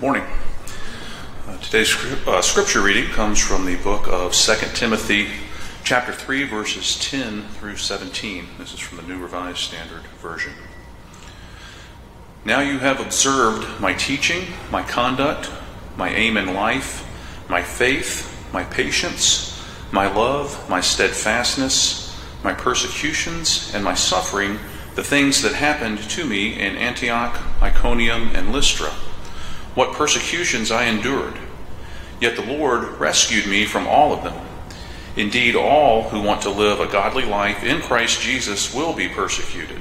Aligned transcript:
Morning. 0.00 0.22
Uh, 1.48 1.58
today's 1.58 1.92
uh, 2.28 2.40
scripture 2.40 2.82
reading 2.82 3.10
comes 3.10 3.40
from 3.40 3.64
the 3.64 3.74
book 3.82 4.06
of 4.06 4.32
2 4.32 4.54
Timothy, 4.72 5.26
chapter 5.82 6.12
3, 6.12 6.44
verses 6.44 6.96
10 7.00 7.42
through 7.54 7.78
17. 7.78 8.46
This 8.60 8.72
is 8.72 8.78
from 8.78 8.98
the 8.98 9.02
New 9.02 9.20
Revised 9.20 9.58
Standard 9.58 10.02
Version. 10.22 10.52
Now 12.44 12.60
you 12.60 12.78
have 12.78 13.00
observed 13.00 13.80
my 13.80 13.92
teaching, 13.92 14.44
my 14.70 14.84
conduct, 14.84 15.50
my 15.96 16.10
aim 16.10 16.36
in 16.36 16.54
life, 16.54 17.04
my 17.48 17.60
faith, 17.60 18.48
my 18.52 18.62
patience, 18.62 19.68
my 19.90 20.06
love, 20.06 20.70
my 20.70 20.80
steadfastness, 20.80 22.16
my 22.44 22.54
persecutions, 22.54 23.72
and 23.74 23.82
my 23.82 23.94
suffering, 23.94 24.60
the 24.94 25.02
things 25.02 25.42
that 25.42 25.54
happened 25.54 25.98
to 26.10 26.24
me 26.24 26.54
in 26.54 26.76
Antioch, 26.76 27.36
Iconium, 27.60 28.28
and 28.36 28.52
Lystra 28.52 28.92
what 29.78 29.92
persecutions 29.92 30.72
I 30.72 30.86
endured. 30.86 31.38
Yet 32.20 32.34
the 32.34 32.42
Lord 32.42 32.98
rescued 32.98 33.46
me 33.46 33.64
from 33.64 33.86
all 33.86 34.12
of 34.12 34.24
them. 34.24 34.44
Indeed, 35.14 35.54
all 35.54 36.08
who 36.08 36.20
want 36.20 36.42
to 36.42 36.50
live 36.50 36.80
a 36.80 36.88
godly 36.88 37.24
life 37.24 37.62
in 37.62 37.80
Christ 37.80 38.20
Jesus 38.20 38.74
will 38.74 38.92
be 38.92 39.08
persecuted. 39.08 39.80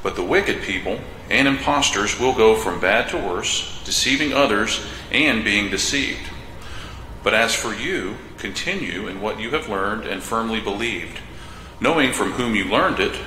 But 0.00 0.14
the 0.14 0.22
wicked 0.22 0.62
people 0.62 1.00
and 1.28 1.48
impostors 1.48 2.20
will 2.20 2.34
go 2.34 2.54
from 2.54 2.78
bad 2.78 3.08
to 3.08 3.16
worse, 3.16 3.82
deceiving 3.84 4.32
others 4.32 4.86
and 5.10 5.42
being 5.42 5.70
deceived. 5.70 6.30
But 7.24 7.34
as 7.34 7.52
for 7.52 7.74
you, 7.74 8.18
continue 8.38 9.08
in 9.08 9.20
what 9.20 9.40
you 9.40 9.50
have 9.50 9.68
learned 9.68 10.06
and 10.06 10.22
firmly 10.22 10.60
believed, 10.60 11.18
knowing 11.80 12.12
from 12.12 12.30
whom 12.30 12.54
you 12.54 12.66
learned 12.66 13.00
it 13.00 13.20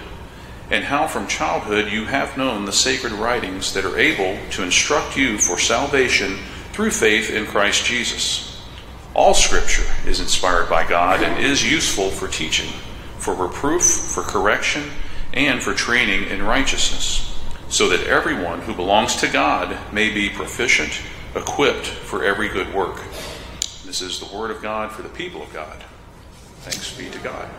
and 0.71 0.83
how 0.83 1.07
from 1.07 1.27
childhood 1.27 1.91
you 1.91 2.05
have 2.05 2.37
known 2.37 2.65
the 2.65 2.71
sacred 2.71 3.11
writings 3.13 3.73
that 3.73 3.85
are 3.85 3.97
able 3.97 4.37
to 4.51 4.63
instruct 4.63 5.17
you 5.17 5.37
for 5.37 5.57
salvation 5.57 6.37
through 6.71 6.91
faith 6.91 7.29
in 7.29 7.45
Christ 7.45 7.85
Jesus. 7.85 8.63
All 9.15 9.33
Scripture 9.33 9.85
is 10.05 10.19
inspired 10.19 10.69
by 10.69 10.87
God 10.87 11.23
and 11.23 11.43
is 11.43 11.69
useful 11.69 12.09
for 12.09 12.27
teaching, 12.27 12.69
for 13.17 13.33
reproof, 13.33 13.83
for 13.83 14.21
correction, 14.21 14.91
and 15.33 15.61
for 15.61 15.73
training 15.73 16.29
in 16.29 16.43
righteousness, 16.43 17.37
so 17.69 17.89
that 17.89 18.07
everyone 18.07 18.61
who 18.61 18.73
belongs 18.73 19.15
to 19.17 19.27
God 19.27 19.77
may 19.91 20.13
be 20.13 20.29
proficient, 20.29 21.01
equipped 21.35 21.85
for 21.85 22.23
every 22.23 22.47
good 22.47 22.73
work. 22.73 22.97
This 23.85 24.01
is 24.01 24.19
the 24.19 24.37
Word 24.37 24.51
of 24.51 24.61
God 24.61 24.91
for 24.91 25.01
the 25.01 25.09
people 25.09 25.41
of 25.41 25.51
God. 25.51 25.83
Thanks 26.61 26.95
be 26.95 27.09
to 27.09 27.19
God. 27.19 27.49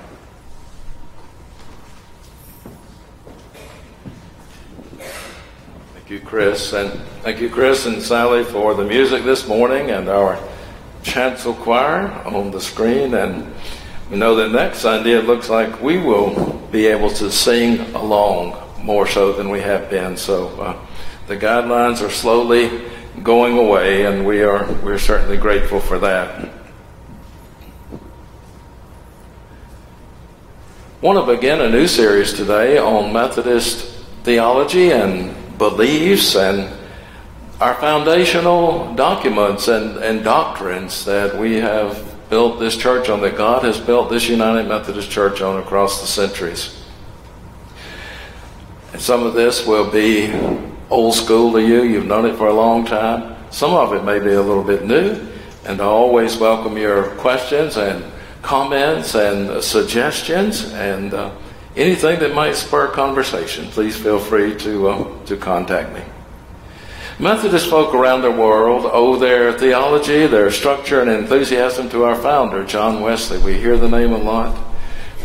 Thank 6.11 6.22
you, 6.22 6.28
Chris. 6.28 6.72
And 6.72 6.91
thank 7.22 7.41
you, 7.41 7.48
Chris 7.48 7.86
and 7.86 8.03
Sally, 8.03 8.42
for 8.42 8.75
the 8.75 8.84
music 8.84 9.22
this 9.22 9.47
morning 9.47 9.92
and 9.92 10.08
our 10.08 10.42
chancel 11.05 11.55
choir 11.55 12.11
on 12.27 12.50
the 12.50 12.61
screen. 12.61 13.14
And 13.14 13.55
we 14.11 14.16
know 14.16 14.34
that 14.34 14.50
next 14.50 14.78
Sunday 14.78 15.12
it 15.12 15.27
looks 15.27 15.48
like 15.48 15.81
we 15.81 15.98
will 15.98 16.66
be 16.72 16.86
able 16.86 17.11
to 17.11 17.31
sing 17.31 17.78
along 17.94 18.61
more 18.83 19.06
so 19.06 19.33
than 19.33 19.50
we 19.50 19.61
have 19.61 19.88
been. 19.88 20.16
So 20.16 20.48
uh, 20.61 20.84
the 21.28 21.36
guidelines 21.36 22.05
are 22.05 22.11
slowly 22.11 22.91
going 23.22 23.56
away, 23.56 24.05
and 24.05 24.27
we 24.27 24.42
are 24.42 24.66
we're 24.83 24.98
certainly 24.98 25.36
grateful 25.36 25.78
for 25.78 26.00
that. 26.00 26.50
want 31.00 31.25
to 31.25 31.33
begin 31.36 31.61
a 31.61 31.70
new 31.70 31.86
series 31.86 32.33
today 32.33 32.78
on 32.78 33.12
Methodist 33.12 33.86
theology 34.25 34.91
and 34.91 35.36
beliefs 35.61 36.34
and 36.36 36.69
our 37.61 37.75
foundational 37.75 38.94
documents 38.94 39.69
and, 39.69 39.98
and 39.98 40.25
doctrines 40.25 41.05
that 41.05 41.39
we 41.39 41.56
have 41.56 42.16
built 42.30 42.58
this 42.58 42.77
church 42.77 43.11
on, 43.11 43.20
that 43.20 43.36
God 43.36 43.62
has 43.64 43.78
built 43.78 44.08
this 44.08 44.27
United 44.28 44.66
Methodist 44.66 45.11
Church 45.11 45.43
on 45.43 45.60
across 45.60 46.00
the 46.00 46.06
centuries. 46.06 46.82
And 48.94 49.03
some 49.03 49.22
of 49.22 49.34
this 49.34 49.66
will 49.66 49.91
be 49.91 50.32
old 50.88 51.15
school 51.15 51.53
to 51.53 51.60
you. 51.60 51.82
You've 51.82 52.06
known 52.06 52.25
it 52.25 52.37
for 52.37 52.49
a 52.49 52.54
long 52.54 52.87
time. 52.87 53.37
Some 53.50 53.75
of 53.75 53.93
it 53.93 54.04
may 54.04 54.19
be 54.19 54.32
a 54.32 54.43
little 54.43 54.65
bit 54.65 54.87
new. 54.87 55.20
And 55.66 55.82
I 55.82 55.84
always 55.84 56.38
welcome 56.38 56.78
your 56.78 57.15
questions 57.16 57.76
and 57.76 58.03
comments 58.41 59.15
and 59.15 59.62
suggestions. 59.62 60.72
And 60.72 61.12
uh, 61.12 61.31
anything 61.76 62.20
that 62.20 62.34
might 62.34 62.56
spur 62.56 62.88
conversation, 62.88 63.66
please 63.66 63.97
feel 63.97 64.19
free 64.19 64.56
to, 64.56 64.88
uh, 64.88 65.25
to 65.26 65.36
contact 65.36 65.92
me. 65.94 66.03
Methodist 67.19 67.69
folk 67.69 67.94
around 67.94 68.22
the 68.22 68.31
world 68.31 68.88
owe 68.91 69.16
their 69.16 69.53
theology, 69.53 70.26
their 70.26 70.50
structure, 70.50 71.03
and 71.03 71.10
enthusiasm 71.10 71.91
to 71.91 72.04
our 72.04 72.14
founder, 72.14 72.64
John 72.64 73.03
Wesley. 73.03 73.36
We 73.38 73.58
hear 73.58 73.76
the 73.76 73.91
name 73.91 74.12
a 74.12 74.19
lot. 74.19 74.58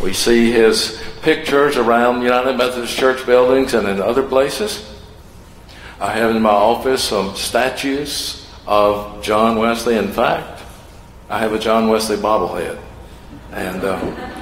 We 0.01 0.11
see 0.11 0.51
his 0.51 1.01
pictures 1.21 1.77
around 1.77 2.21
United 2.21 2.57
Methodist 2.57 2.97
Church 2.97 3.25
buildings 3.25 3.73
and 3.73 3.87
in 3.87 4.01
other 4.01 4.23
places. 4.23 4.93
I 6.01 6.11
have 6.11 6.35
in 6.35 6.41
my 6.41 6.49
office 6.49 7.01
some 7.01 7.33
statues 7.35 8.45
of 8.67 9.23
John 9.23 9.57
Wesley. 9.57 9.95
In 9.95 10.11
fact, 10.11 10.63
I 11.29 11.39
have 11.39 11.53
a 11.53 11.59
John 11.59 11.87
Wesley 11.87 12.17
bobblehead. 12.17 12.77
And 13.53 13.83
uh, 13.85 14.34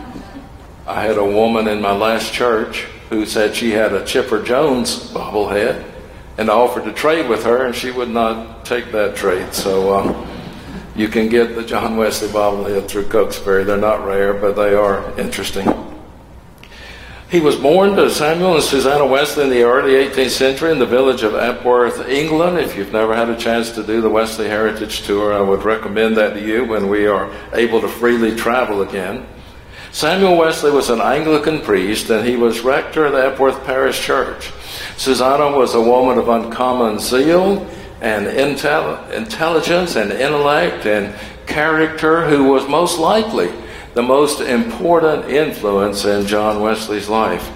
I 0.85 1.03
had 1.03 1.17
a 1.17 1.23
woman 1.23 1.69
in 1.69 1.81
my 1.81 1.93
last 1.93 2.33
church 2.33 2.87
who 3.09 3.25
said 3.25 3.55
she 3.55 3.71
had 3.71 3.93
a 3.93 4.03
Chipper 4.03 4.43
Jones 4.43 5.11
bobblehead, 5.13 5.89
and 6.37 6.49
I 6.49 6.53
offered 6.53 6.83
to 6.83 6.91
trade 6.91 7.29
with 7.29 7.45
her, 7.45 7.65
and 7.65 7.73
she 7.73 7.89
would 7.89 8.09
not 8.09 8.65
take 8.65 8.91
that 8.91 9.15
trade. 9.15 9.53
So 9.53 9.95
um, 9.95 10.27
you 10.93 11.07
can 11.07 11.29
get 11.29 11.55
the 11.55 11.63
John 11.63 11.95
Wesley 11.95 12.27
bobblehead 12.27 12.89
through 12.89 13.05
Cokesbury. 13.05 13.63
They're 13.63 13.77
not 13.77 14.05
rare, 14.05 14.33
but 14.33 14.57
they 14.57 14.73
are 14.73 15.17
interesting. 15.17 15.69
He 17.31 17.39
was 17.39 17.55
born 17.55 17.95
to 17.95 18.09
Samuel 18.09 18.55
and 18.55 18.63
Susanna 18.63 19.05
Wesley 19.05 19.45
in 19.45 19.49
the 19.49 19.63
early 19.63 19.93
18th 19.93 20.29
century 20.29 20.71
in 20.71 20.79
the 20.79 20.85
village 20.85 21.23
of 21.23 21.33
Epworth, 21.33 22.07
England. 22.09 22.59
If 22.59 22.75
you've 22.75 22.91
never 22.91 23.15
had 23.15 23.29
a 23.29 23.37
chance 23.37 23.71
to 23.71 23.83
do 23.83 24.01
the 24.01 24.09
Wesley 24.09 24.49
Heritage 24.49 25.03
Tour, 25.03 25.33
I 25.33 25.41
would 25.41 25.63
recommend 25.63 26.17
that 26.17 26.33
to 26.33 26.45
you 26.45 26.65
when 26.65 26.89
we 26.89 27.07
are 27.07 27.33
able 27.53 27.79
to 27.79 27.87
freely 27.87 28.35
travel 28.35 28.81
again. 28.81 29.25
Samuel 29.93 30.37
Wesley 30.37 30.71
was 30.71 30.89
an 30.89 30.99
Anglican 30.99 31.61
priest 31.61 32.09
and 32.09 32.27
he 32.27 32.35
was 32.35 32.61
rector 32.61 33.05
of 33.05 33.11
the 33.11 33.27
Epworth 33.27 33.63
Parish 33.63 34.01
Church. 34.01 34.51
Susanna 34.97 35.55
was 35.55 35.75
a 35.75 35.81
woman 35.81 36.17
of 36.17 36.29
uncommon 36.29 36.97
zeal 36.99 37.59
and 38.01 38.25
intel- 38.25 39.07
intelligence 39.11 39.95
and 39.95 40.11
intellect 40.11 40.87
and 40.87 41.13
character 41.45 42.27
who 42.27 42.45
was 42.45 42.67
most 42.67 42.97
likely 42.97 43.51
the 43.93 44.01
most 44.01 44.41
important 44.41 45.29
influence 45.29 46.05
in 46.05 46.25
John 46.25 46.59
Wesley's 46.59 47.07
life. 47.07 47.51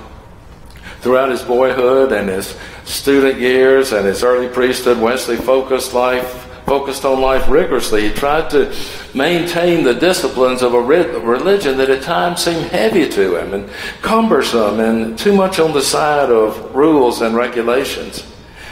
Throughout 1.01 1.31
his 1.31 1.41
boyhood 1.41 2.11
and 2.11 2.29
his 2.29 2.55
student 2.85 3.39
years 3.39 3.93
and 3.93 4.05
his 4.05 4.23
early 4.23 4.47
priesthood, 4.47 4.99
Wesley 4.99 5.37
focused 5.37 5.95
life 5.95 6.46
focused 6.67 7.05
on 7.05 7.21
life 7.21 7.47
rigorously. 7.47 8.09
He 8.09 8.13
tried 8.13 8.49
to 8.49 8.75
maintain 9.13 9.85
the 9.85 9.93
disciplines 9.93 10.61
of 10.61 10.73
a 10.73 10.81
religion 10.81 11.77
that 11.77 11.89
at 11.89 12.03
times 12.03 12.43
seemed 12.43 12.65
heavy 12.65 13.07
to 13.07 13.37
him 13.37 13.53
and 13.53 13.69
cumbersome 14.01 14.81
and 14.81 15.17
too 15.17 15.33
much 15.33 15.59
on 15.59 15.71
the 15.71 15.81
side 15.81 16.29
of 16.29 16.75
rules 16.75 17.21
and 17.21 17.37
regulations. 17.37 18.21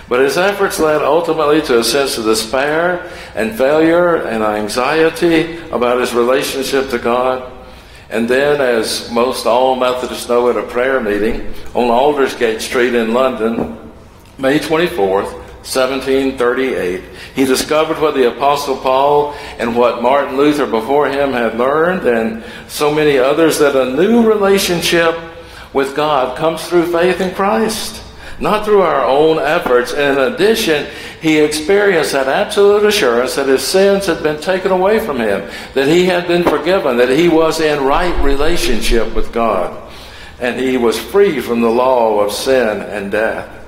But 0.10 0.20
his 0.20 0.38
efforts 0.38 0.78
led 0.78 1.04
ultimately 1.04 1.62
to 1.64 1.80
a 1.80 1.84
sense 1.86 2.18
of 2.18 2.26
despair 2.26 3.10
and 3.34 3.58
failure 3.58 4.18
and 4.18 4.44
anxiety 4.44 5.58
about 5.70 6.02
his 6.02 6.14
relationship 6.14 6.90
to 6.90 7.00
God. 7.00 7.50
And 8.10 8.28
then, 8.28 8.60
as 8.60 9.10
most 9.10 9.46
all 9.46 9.78
Methodists 9.78 10.28
know 10.28 10.50
at 10.50 10.58
a 10.58 10.64
prayer 10.64 11.00
meeting 11.00 11.54
on 11.74 11.90
Aldersgate 11.90 12.62
Street 12.62 12.94
in 12.94 13.14
London, 13.14 13.94
May 14.38 14.60
24th, 14.60 15.45
1738, 15.66 17.04
he 17.34 17.44
discovered 17.44 18.00
what 18.00 18.14
the 18.14 18.32
Apostle 18.32 18.78
Paul 18.78 19.34
and 19.58 19.76
what 19.76 20.04
Martin 20.04 20.38
Luther 20.38 20.68
before 20.68 21.10
him 21.10 21.32
had 21.32 21.58
learned, 21.58 22.08
and 22.08 22.44
so 22.68 22.94
many 22.94 23.18
others, 23.18 23.58
that 23.58 23.76
a 23.76 23.96
new 23.96 24.22
relationship 24.22 25.18
with 25.74 25.96
God 25.96 26.38
comes 26.38 26.68
through 26.68 26.92
faith 26.92 27.20
in 27.20 27.34
Christ, 27.34 28.04
not 28.40 28.64
through 28.64 28.82
our 28.82 29.06
own 29.06 29.40
efforts. 29.40 29.92
And 29.92 30.20
in 30.20 30.34
addition, 30.34 30.86
he 31.20 31.40
experienced 31.40 32.12
that 32.12 32.28
absolute 32.28 32.86
assurance 32.86 33.34
that 33.34 33.48
his 33.48 33.64
sins 33.64 34.06
had 34.06 34.22
been 34.22 34.40
taken 34.40 34.70
away 34.70 35.00
from 35.00 35.18
him, 35.18 35.50
that 35.74 35.88
he 35.88 36.06
had 36.06 36.28
been 36.28 36.44
forgiven, 36.44 36.98
that 36.98 37.10
he 37.10 37.28
was 37.28 37.60
in 37.60 37.84
right 37.84 38.16
relationship 38.24 39.16
with 39.16 39.34
God, 39.34 39.92
and 40.40 40.60
he 40.60 40.78
was 40.78 41.00
free 41.00 41.40
from 41.40 41.62
the 41.62 41.72
law 41.72 42.20
of 42.20 42.32
sin 42.32 42.82
and 42.82 43.12
death. 43.12 43.65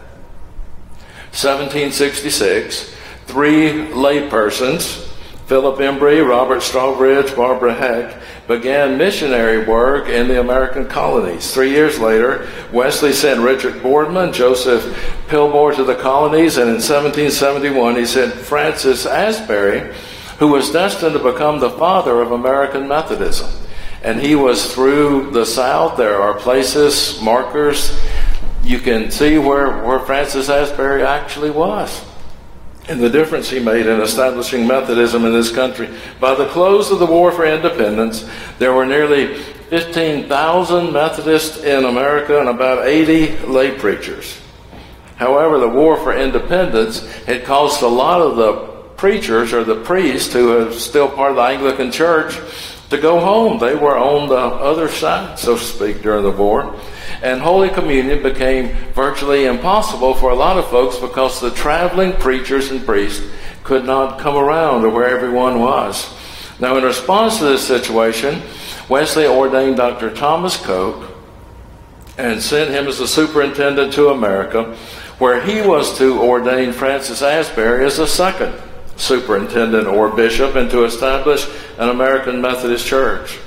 1766, 1.31 2.95
three 3.25 3.87
laypersons 3.87 5.07
Philip 5.47 5.79
Embury, 5.79 6.19
Robert 6.19 6.61
Strawbridge, 6.61 7.33
Barbara 7.33 7.73
Heck 7.73 8.21
began 8.49 8.97
missionary 8.97 9.65
work 9.65 10.09
in 10.09 10.27
the 10.27 10.41
American 10.41 10.89
colonies. 10.89 11.53
Three 11.53 11.69
years 11.69 11.99
later, 11.99 12.49
Wesley 12.73 13.13
sent 13.13 13.39
Richard 13.39 13.81
Boardman, 13.81 14.33
Joseph 14.33 14.83
Pilmore 15.29 15.71
to 15.71 15.85
the 15.85 15.95
colonies, 15.95 16.57
and 16.57 16.67
in 16.67 16.81
1771 16.81 17.95
he 17.95 18.05
sent 18.05 18.33
Francis 18.33 19.05
Asbury, 19.05 19.95
who 20.39 20.49
was 20.49 20.69
destined 20.69 21.13
to 21.13 21.31
become 21.31 21.61
the 21.61 21.69
father 21.69 22.21
of 22.21 22.33
American 22.33 22.85
Methodism. 22.85 23.49
And 24.03 24.19
he 24.19 24.35
was 24.35 24.73
through 24.73 25.31
the 25.31 25.45
South. 25.45 25.95
There 25.95 26.21
are 26.21 26.33
places, 26.33 27.21
markers, 27.21 27.97
you 28.67 28.79
can 28.79 29.09
see 29.11 29.37
where, 29.37 29.83
where 29.83 29.99
Francis 29.99 30.49
Asbury 30.49 31.03
actually 31.03 31.49
was 31.49 32.03
and 32.89 33.01
the 33.01 33.09
difference 33.09 33.49
he 33.49 33.59
made 33.59 33.85
in 33.85 33.99
establishing 33.99 34.65
Methodism 34.65 35.25
in 35.25 35.33
this 35.33 35.51
country. 35.51 35.89
By 36.19 36.35
the 36.35 36.47
close 36.47 36.89
of 36.89 36.99
the 36.99 37.05
War 37.05 37.31
for 37.31 37.45
Independence, 37.45 38.27
there 38.59 38.73
were 38.73 38.85
nearly 38.85 39.35
15,000 39.35 40.93
Methodists 40.93 41.63
in 41.63 41.83
America 41.83 42.39
and 42.39 42.47
about 42.47 42.85
80 42.85 43.39
lay 43.47 43.77
preachers. 43.77 44.39
However, 45.17 45.59
the 45.59 45.67
War 45.67 45.97
for 45.97 46.13
Independence 46.13 47.05
had 47.23 47.43
caused 47.43 47.81
a 47.81 47.87
lot 47.87 48.21
of 48.21 48.37
the 48.37 48.53
preachers 48.95 49.51
or 49.51 49.63
the 49.63 49.83
priests 49.83 50.31
who 50.31 50.57
are 50.57 50.71
still 50.71 51.09
part 51.09 51.31
of 51.31 51.37
the 51.37 51.43
Anglican 51.43 51.91
Church 51.91 52.39
to 52.89 52.97
go 52.97 53.19
home. 53.19 53.59
They 53.59 53.75
were 53.75 53.97
on 53.97 54.29
the 54.29 54.37
other 54.37 54.87
side, 54.87 55.37
so 55.37 55.57
to 55.57 55.63
speak, 55.63 56.01
during 56.01 56.23
the 56.23 56.31
war. 56.31 56.79
And 57.21 57.41
Holy 57.41 57.69
Communion 57.69 58.21
became 58.21 58.75
virtually 58.93 59.45
impossible 59.45 60.13
for 60.13 60.29
a 60.29 60.35
lot 60.35 60.57
of 60.57 60.67
folks 60.67 60.97
because 60.97 61.41
the 61.41 61.51
traveling 61.51 62.13
preachers 62.13 62.69
and 62.71 62.85
priests 62.85 63.25
could 63.63 63.85
not 63.85 64.19
come 64.19 64.35
around 64.35 64.83
to 64.83 64.89
where 64.89 65.09
everyone 65.09 65.59
was. 65.59 66.13
Now, 66.59 66.77
in 66.77 66.83
response 66.83 67.37
to 67.39 67.45
this 67.45 67.67
situation, 67.67 68.41
Wesley 68.89 69.25
ordained 69.25 69.77
Dr. 69.77 70.13
Thomas 70.13 70.57
Coke 70.57 71.11
and 72.17 72.41
sent 72.41 72.71
him 72.71 72.87
as 72.87 72.99
a 72.99 73.07
superintendent 73.07 73.93
to 73.93 74.09
America, 74.09 74.75
where 75.19 75.41
he 75.41 75.61
was 75.61 75.97
to 75.97 76.19
ordain 76.19 76.71
Francis 76.71 77.21
Asbury 77.21 77.85
as 77.85 77.99
a 77.99 78.07
second 78.07 78.53
superintendent 78.95 79.87
or 79.87 80.09
bishop 80.09 80.55
and 80.55 80.69
to 80.71 80.83
establish 80.83 81.47
an 81.77 81.89
American 81.89 82.41
Methodist 82.41 82.85
church. 82.85 83.37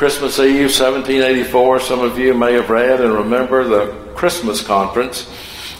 Christmas 0.00 0.38
Eve, 0.38 0.72
1784, 0.72 1.80
some 1.80 2.00
of 2.00 2.18
you 2.18 2.32
may 2.32 2.54
have 2.54 2.70
read 2.70 3.02
and 3.02 3.12
remember 3.12 3.64
the 3.64 3.92
Christmas 4.14 4.62
conference. 4.66 5.28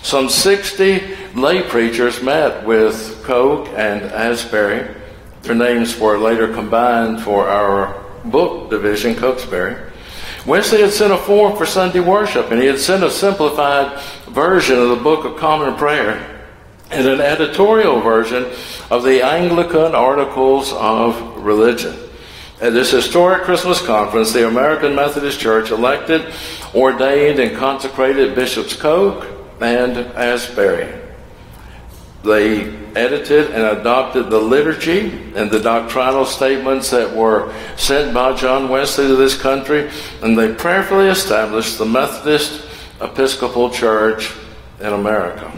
Some 0.02 0.28
60 0.28 1.16
lay 1.34 1.62
preachers 1.62 2.22
met 2.22 2.66
with 2.66 3.24
Coke 3.24 3.68
and 3.68 4.02
Asbury. 4.02 4.94
Their 5.40 5.54
names 5.54 5.98
were 5.98 6.18
later 6.18 6.52
combined 6.52 7.22
for 7.22 7.48
our 7.48 7.98
book 8.26 8.68
division, 8.68 9.14
Cokesbury. 9.14 9.90
Wesley 10.44 10.82
had 10.82 10.90
sent 10.90 11.14
a 11.14 11.16
form 11.16 11.56
for 11.56 11.64
Sunday 11.64 12.00
worship, 12.00 12.50
and 12.50 12.60
he 12.60 12.66
had 12.66 12.78
sent 12.78 13.02
a 13.02 13.10
simplified 13.10 13.98
version 14.28 14.78
of 14.78 14.90
the 14.90 14.96
Book 14.96 15.24
of 15.24 15.38
Common 15.38 15.76
Prayer 15.76 16.44
and 16.90 17.08
an 17.08 17.22
editorial 17.22 18.02
version 18.02 18.52
of 18.90 19.02
the 19.02 19.24
Anglican 19.24 19.94
Articles 19.94 20.74
of 20.74 21.42
Religion. 21.42 22.09
At 22.60 22.74
this 22.74 22.90
historic 22.90 23.44
Christmas 23.44 23.80
conference, 23.80 24.32
the 24.32 24.46
American 24.46 24.94
Methodist 24.94 25.40
Church 25.40 25.70
elected, 25.70 26.30
ordained, 26.74 27.38
and 27.38 27.56
consecrated 27.56 28.34
Bishops 28.34 28.76
Coke 28.76 29.26
and 29.62 29.96
Asbury. 29.96 30.92
They 32.22 32.68
edited 32.94 33.52
and 33.52 33.78
adopted 33.78 34.28
the 34.28 34.38
liturgy 34.38 35.32
and 35.34 35.50
the 35.50 35.60
doctrinal 35.60 36.26
statements 36.26 36.90
that 36.90 37.16
were 37.16 37.50
sent 37.78 38.12
by 38.12 38.34
John 38.34 38.68
Wesley 38.68 39.06
to 39.06 39.16
this 39.16 39.40
country, 39.40 39.90
and 40.22 40.38
they 40.38 40.54
prayerfully 40.54 41.08
established 41.08 41.78
the 41.78 41.86
Methodist 41.86 42.68
Episcopal 43.00 43.70
Church 43.70 44.34
in 44.80 44.92
America. 44.92 45.50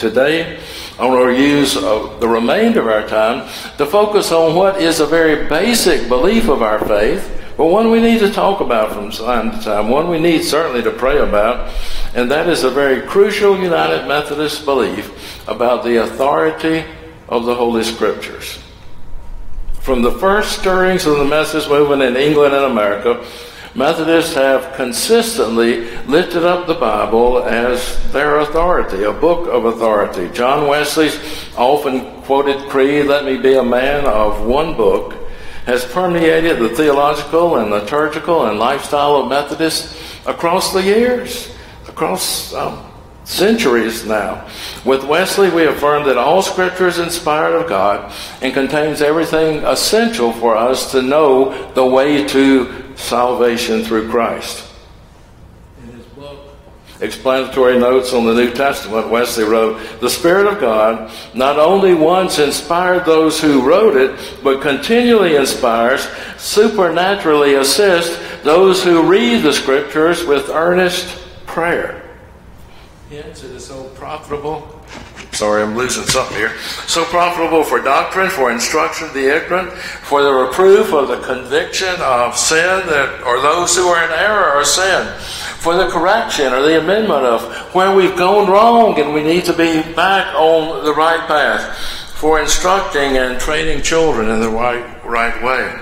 Today, 0.00 0.58
I 0.98 1.06
want 1.06 1.36
to 1.36 1.42
use 1.42 1.76
uh, 1.76 2.16
the 2.20 2.26
remainder 2.26 2.80
of 2.80 2.86
our 2.86 3.06
time 3.06 3.46
to 3.76 3.84
focus 3.84 4.32
on 4.32 4.54
what 4.54 4.80
is 4.80 4.98
a 4.98 5.04
very 5.04 5.46
basic 5.46 6.08
belief 6.08 6.48
of 6.48 6.62
our 6.62 6.78
faith, 6.88 7.52
but 7.58 7.66
one 7.66 7.90
we 7.90 8.00
need 8.00 8.20
to 8.20 8.32
talk 8.32 8.62
about 8.62 8.92
from 8.92 9.10
time 9.10 9.50
to 9.50 9.62
time, 9.62 9.90
one 9.90 10.08
we 10.08 10.18
need 10.18 10.42
certainly 10.42 10.82
to 10.84 10.90
pray 10.90 11.18
about, 11.18 11.70
and 12.14 12.30
that 12.30 12.48
is 12.48 12.64
a 12.64 12.70
very 12.70 13.06
crucial 13.06 13.60
United 13.60 14.08
Methodist 14.08 14.64
belief 14.64 15.46
about 15.46 15.84
the 15.84 16.02
authority 16.02 16.82
of 17.28 17.44
the 17.44 17.54
Holy 17.54 17.84
Scriptures. 17.84 18.58
From 19.82 20.00
the 20.00 20.12
first 20.12 20.60
stirrings 20.60 21.04
of 21.04 21.18
the 21.18 21.26
Methodist 21.26 21.68
movement 21.68 22.00
in 22.00 22.16
England 22.16 22.54
and 22.54 22.64
America, 22.64 23.22
Methodists 23.74 24.34
have 24.34 24.74
consistently 24.74 25.88
lifted 26.06 26.44
up 26.44 26.66
the 26.66 26.74
Bible 26.74 27.44
as 27.44 28.12
their 28.12 28.29
authority, 28.50 29.04
a 29.04 29.12
book 29.12 29.46
of 29.48 29.64
authority. 29.64 30.28
John 30.30 30.66
Wesley's 30.66 31.16
often 31.56 32.22
quoted 32.22 32.68
creed, 32.68 33.06
Let 33.06 33.24
me 33.24 33.38
be 33.38 33.54
a 33.54 33.62
man 33.62 34.04
of 34.06 34.44
one 34.44 34.76
book, 34.76 35.14
has 35.66 35.84
permeated 35.84 36.58
the 36.58 36.70
theological 36.70 37.56
and 37.56 37.70
liturgical 37.70 38.46
and 38.46 38.58
lifestyle 38.58 39.16
of 39.16 39.28
Methodists 39.28 39.96
across 40.26 40.72
the 40.72 40.82
years, 40.82 41.54
across 41.86 42.52
um, 42.54 42.90
centuries 43.22 44.04
now. 44.04 44.48
With 44.84 45.04
Wesley, 45.04 45.48
we 45.50 45.66
affirm 45.66 46.04
that 46.06 46.18
all 46.18 46.42
Scripture 46.42 46.88
is 46.88 46.98
inspired 46.98 47.54
of 47.54 47.68
God 47.68 48.12
and 48.42 48.52
contains 48.52 49.00
everything 49.00 49.64
essential 49.64 50.32
for 50.32 50.56
us 50.56 50.90
to 50.90 51.02
know 51.02 51.72
the 51.74 51.86
way 51.86 52.26
to 52.26 52.96
salvation 52.96 53.84
through 53.84 54.10
Christ. 54.10 54.69
Explanatory 57.00 57.78
Notes 57.78 58.12
on 58.12 58.26
the 58.26 58.34
New 58.34 58.52
Testament, 58.52 59.08
Wesley 59.08 59.44
wrote, 59.44 60.00
The 60.00 60.10
Spirit 60.10 60.46
of 60.46 60.60
God 60.60 61.10
not 61.34 61.58
only 61.58 61.94
once 61.94 62.38
inspired 62.38 63.06
those 63.06 63.40
who 63.40 63.62
wrote 63.62 63.96
it, 63.96 64.38
but 64.42 64.60
continually 64.60 65.36
inspires, 65.36 66.06
supernaturally 66.36 67.54
assists 67.54 68.18
those 68.42 68.84
who 68.84 69.02
read 69.02 69.42
the 69.42 69.52
Scriptures 69.52 70.24
with 70.24 70.50
earnest 70.50 71.18
prayer. 71.46 72.02
Hence, 73.08 73.42
it 73.44 73.50
is 73.52 73.66
so 73.66 73.84
profitable 73.90 74.80
Sorry, 75.40 75.62
I'm 75.62 75.74
losing 75.74 76.04
something 76.04 76.36
here. 76.36 76.54
So 76.86 77.02
profitable 77.06 77.64
for 77.64 77.80
doctrine, 77.80 78.28
for 78.28 78.52
instruction 78.52 79.08
of 79.08 79.14
the 79.14 79.34
ignorant, 79.34 79.72
for 79.72 80.22
the 80.22 80.30
reproof 80.30 80.92
of 80.92 81.08
the 81.08 81.18
conviction 81.20 81.94
of 82.00 82.36
sin 82.36 82.86
that, 82.88 83.22
or 83.24 83.40
those 83.40 83.74
who 83.74 83.86
are 83.86 84.04
in 84.04 84.10
error 84.10 84.52
or 84.52 84.64
sin, 84.66 85.18
for 85.56 85.76
the 85.76 85.88
correction 85.88 86.52
or 86.52 86.60
the 86.60 86.78
amendment 86.78 87.24
of 87.24 87.74
where 87.74 87.96
we've 87.96 88.18
gone 88.18 88.50
wrong 88.50 89.00
and 89.00 89.14
we 89.14 89.22
need 89.22 89.46
to 89.46 89.54
be 89.54 89.80
back 89.94 90.34
on 90.34 90.84
the 90.84 90.92
right 90.92 91.26
path, 91.26 91.74
for 92.18 92.38
instructing 92.38 93.16
and 93.16 93.40
training 93.40 93.80
children 93.80 94.28
in 94.28 94.40
the 94.40 94.50
right, 94.50 95.02
right 95.06 95.42
way. 95.42 95.74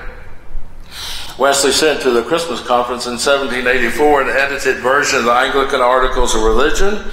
Wesley 1.37 1.73
sent 1.73 2.01
to 2.03 2.13
the 2.13 2.23
Christmas 2.23 2.65
conference 2.65 3.07
in 3.07 3.15
1784 3.15 4.23
an 4.23 4.29
edited 4.29 4.77
version 4.77 5.19
of 5.19 5.25
the 5.25 5.33
Anglican 5.33 5.81
Articles 5.81 6.37
of 6.37 6.43
Religion 6.43 7.05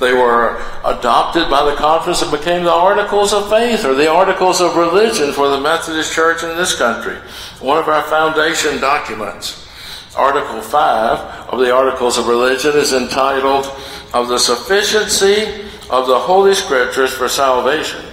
they 0.00 0.12
were 0.12 0.60
adopted 0.84 1.48
by 1.48 1.64
the 1.64 1.76
conference 1.76 2.22
and 2.22 2.30
became 2.30 2.64
the 2.64 2.72
Articles 2.72 3.32
of 3.32 3.48
Faith 3.48 3.84
or 3.84 3.94
the 3.94 4.10
Articles 4.10 4.60
of 4.60 4.76
Religion 4.76 5.32
for 5.32 5.48
the 5.48 5.60
Methodist 5.60 6.12
Church 6.12 6.42
in 6.42 6.56
this 6.56 6.76
country. 6.76 7.16
One 7.60 7.78
of 7.78 7.88
our 7.88 8.02
foundation 8.02 8.80
documents. 8.80 9.68
Article 10.16 10.60
5 10.60 11.50
of 11.50 11.60
the 11.60 11.72
Articles 11.72 12.18
of 12.18 12.26
Religion 12.26 12.72
is 12.76 12.92
entitled 12.92 13.66
Of 14.12 14.28
the 14.28 14.38
Sufficiency 14.38 15.68
of 15.88 16.08
the 16.08 16.18
Holy 16.18 16.54
Scriptures 16.54 17.12
for 17.12 17.28
Salvation. 17.28 18.04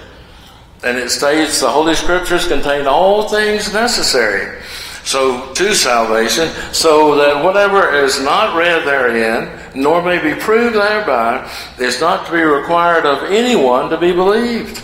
And 0.84 0.98
it 0.98 1.10
states 1.10 1.60
the 1.60 1.70
Holy 1.70 1.96
Scriptures 1.96 2.48
contain 2.48 2.86
all 2.86 3.29
things 3.29 3.74
necessary 3.74 4.62
so 5.08 5.53
to 5.53 5.74
salvation, 5.74 6.50
so 6.74 7.15
that 7.15 7.41
whatever 7.41 7.96
is 7.96 8.20
not 8.20 8.58
read 8.58 8.86
therein, 8.86 9.57
nor 9.76 10.02
may 10.02 10.22
be 10.22 10.40
proved 10.40 10.76
thereby, 10.76 11.50
is 11.80 12.00
not 12.02 12.26
to 12.26 12.32
be 12.32 12.42
required 12.42 13.06
of 13.06 13.24
anyone 13.32 13.90
to 13.90 13.98
be 13.98 14.12
believed 14.12 14.82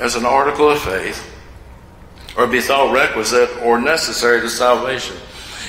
as 0.00 0.16
an 0.16 0.24
article 0.24 0.70
of 0.70 0.80
faith, 0.80 1.28
or 2.36 2.46
be 2.46 2.60
thought 2.60 2.92
requisite 2.92 3.50
or 3.62 3.80
necessary 3.80 4.40
to 4.40 4.48
salvation. 4.48 5.16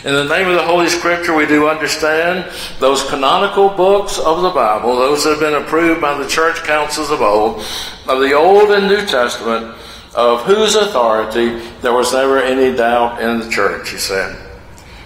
In 0.06 0.14
the 0.14 0.26
name 0.26 0.50
of 0.50 0.56
the 0.56 0.64
Holy 0.64 0.90
Scripture, 0.90 1.34
we 1.34 1.46
do 1.46 1.70
understand 1.70 2.52
those 2.80 3.10
canonical 3.10 3.70
books 3.70 4.20
of 4.20 4.42
the 4.42 4.50
Bible, 4.50 4.98
those 4.98 5.24
that 5.24 5.32
have 5.32 5.40
been 5.40 5.62
approved 5.62 6.02
by 6.02 6.18
the 6.18 6.28
church 6.28 6.58
councils 6.64 7.10
of 7.10 7.22
old, 7.22 7.64
of 8.10 8.20
the 8.20 8.34
Old 8.34 8.72
and 8.72 8.88
New 8.88 9.06
Testament, 9.06 9.74
of 10.14 10.42
whose 10.42 10.76
authority 10.76 11.56
there 11.82 11.94
was 11.94 12.12
never 12.12 12.42
any 12.42 12.76
doubt 12.76 13.22
in 13.22 13.40
the 13.40 13.50
church, 13.50 13.92
he 13.92 13.98
said. 13.98 14.53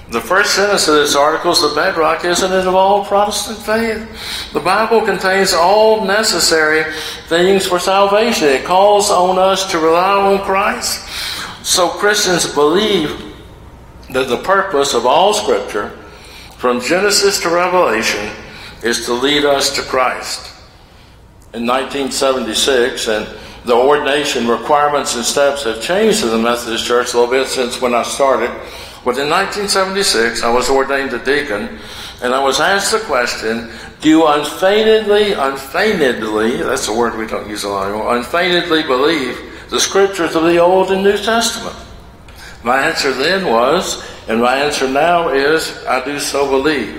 The 0.09 0.21
first 0.21 0.55
sentence 0.55 0.87
of 0.87 0.95
this 0.95 1.17
article 1.17 1.51
is 1.51 1.61
the 1.61 1.75
bedrock, 1.75 2.23
isn't 2.23 2.51
it, 2.53 2.65
of 2.65 2.73
all 2.73 3.03
Protestant 3.03 3.57
faith? 3.57 4.53
The 4.53 4.61
Bible 4.61 5.01
contains 5.01 5.53
all 5.53 6.05
necessary 6.05 6.89
things 7.27 7.67
for 7.67 7.77
salvation. 7.77 8.47
It 8.47 8.63
calls 8.63 9.09
on 9.09 9.37
us 9.37 9.69
to 9.71 9.79
rely 9.79 10.33
on 10.33 10.39
Christ. 10.45 11.05
So 11.61 11.89
Christians 11.89 12.53
believe 12.53 13.35
that 14.11 14.29
the 14.29 14.37
purpose 14.37 14.93
of 14.93 15.05
all 15.05 15.33
Scripture, 15.33 15.89
from 16.55 16.79
Genesis 16.79 17.41
to 17.41 17.49
Revelation, 17.49 18.31
is 18.83 19.05
to 19.07 19.13
lead 19.13 19.43
us 19.43 19.75
to 19.75 19.81
Christ. 19.81 20.53
In 21.53 21.65
1976, 21.65 23.09
and 23.09 23.27
the 23.65 23.75
ordination 23.75 24.47
requirements 24.47 25.17
and 25.17 25.25
steps 25.25 25.63
have 25.63 25.81
changed 25.81 26.23
in 26.23 26.29
the 26.29 26.37
Methodist 26.37 26.85
Church 26.85 27.13
a 27.13 27.19
little 27.19 27.29
bit 27.29 27.49
since 27.49 27.81
when 27.81 27.93
I 27.93 28.03
started. 28.03 28.49
But 29.07 29.19
in 29.19 29.29
1976, 29.29 30.43
I 30.43 30.49
was 30.51 30.69
ordained 30.69 31.13
a 31.13 31.23
deacon, 31.23 31.79
and 32.21 32.35
I 32.35 32.43
was 32.43 32.59
asked 32.59 32.91
the 32.91 32.99
question 32.99 33.71
Do 34.01 34.09
you 34.09 34.27
unfeignedly, 34.27 35.31
unfeignedly, 35.31 36.57
that's 36.57 36.89
a 36.89 36.93
word 36.93 37.17
we 37.17 37.25
don't 37.25 37.49
use 37.49 37.63
a 37.63 37.69
lot 37.69 37.87
anymore, 37.87 38.17
unfeignedly 38.17 38.83
believe 38.83 39.39
the 39.69 39.79
scriptures 39.79 40.35
of 40.35 40.43
the 40.43 40.57
Old 40.57 40.91
and 40.91 41.05
New 41.05 41.15
Testament? 41.15 41.77
My 42.65 42.81
answer 42.81 43.13
then 43.13 43.47
was, 43.47 44.05
and 44.27 44.41
my 44.41 44.57
answer 44.57 44.89
now 44.89 45.29
is, 45.29 45.85
I 45.85 46.03
do 46.03 46.19
so 46.19 46.49
believe. 46.49 46.95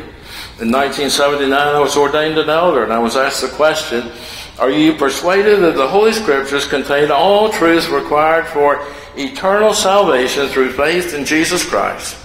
In 0.65 0.73
1979, 0.73 1.53
I 1.53 1.79
was 1.79 1.95
ordained 1.95 2.39
an 2.39 2.49
elder, 2.49 2.85
and 2.85 2.93
I 2.93 3.01
was 3.01 3.17
asked 3.17 3.43
the 3.43 3.49
question 3.49 4.11
Are 4.59 4.71
you 4.71 4.95
persuaded 4.95 5.61
that 5.61 5.77
the 5.77 5.87
Holy 5.87 6.13
Scriptures 6.15 6.67
contain 6.67 7.11
all 7.11 7.51
truths 7.51 7.91
required 7.91 8.47
for 8.47 8.83
eternal 9.19 9.75
salvation 9.75 10.49
through 10.49 10.73
faith 10.73 11.15
in 11.15 11.25
Jesus 11.25 11.69
Christ? 11.69 12.17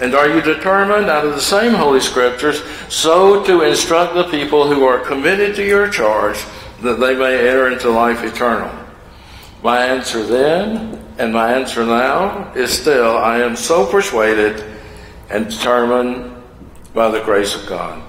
And 0.00 0.14
are 0.14 0.28
you 0.28 0.42
determined 0.42 1.08
out 1.08 1.26
of 1.26 1.34
the 1.34 1.40
same 1.40 1.72
Holy 1.72 2.00
Scriptures 2.00 2.62
so 2.88 3.42
to 3.44 3.62
instruct 3.62 4.14
the 4.14 4.24
people 4.24 4.68
who 4.68 4.84
are 4.84 4.98
committed 4.98 5.56
to 5.56 5.66
your 5.66 5.88
charge 5.88 6.38
that 6.82 7.00
they 7.00 7.16
may 7.16 7.48
enter 7.48 7.68
into 7.72 7.90
life 7.90 8.22
eternal? 8.22 8.70
My 9.62 9.86
answer 9.86 10.22
then 10.22 11.02
and 11.18 11.32
my 11.32 11.54
answer 11.54 11.84
now 11.84 12.52
is 12.52 12.70
still 12.70 13.16
I 13.16 13.38
am 13.38 13.56
so 13.56 13.86
persuaded 13.86 14.62
and 15.30 15.48
determined 15.48 16.34
by 16.92 17.10
the 17.10 17.22
grace 17.22 17.54
of 17.54 17.66
God. 17.66 18.02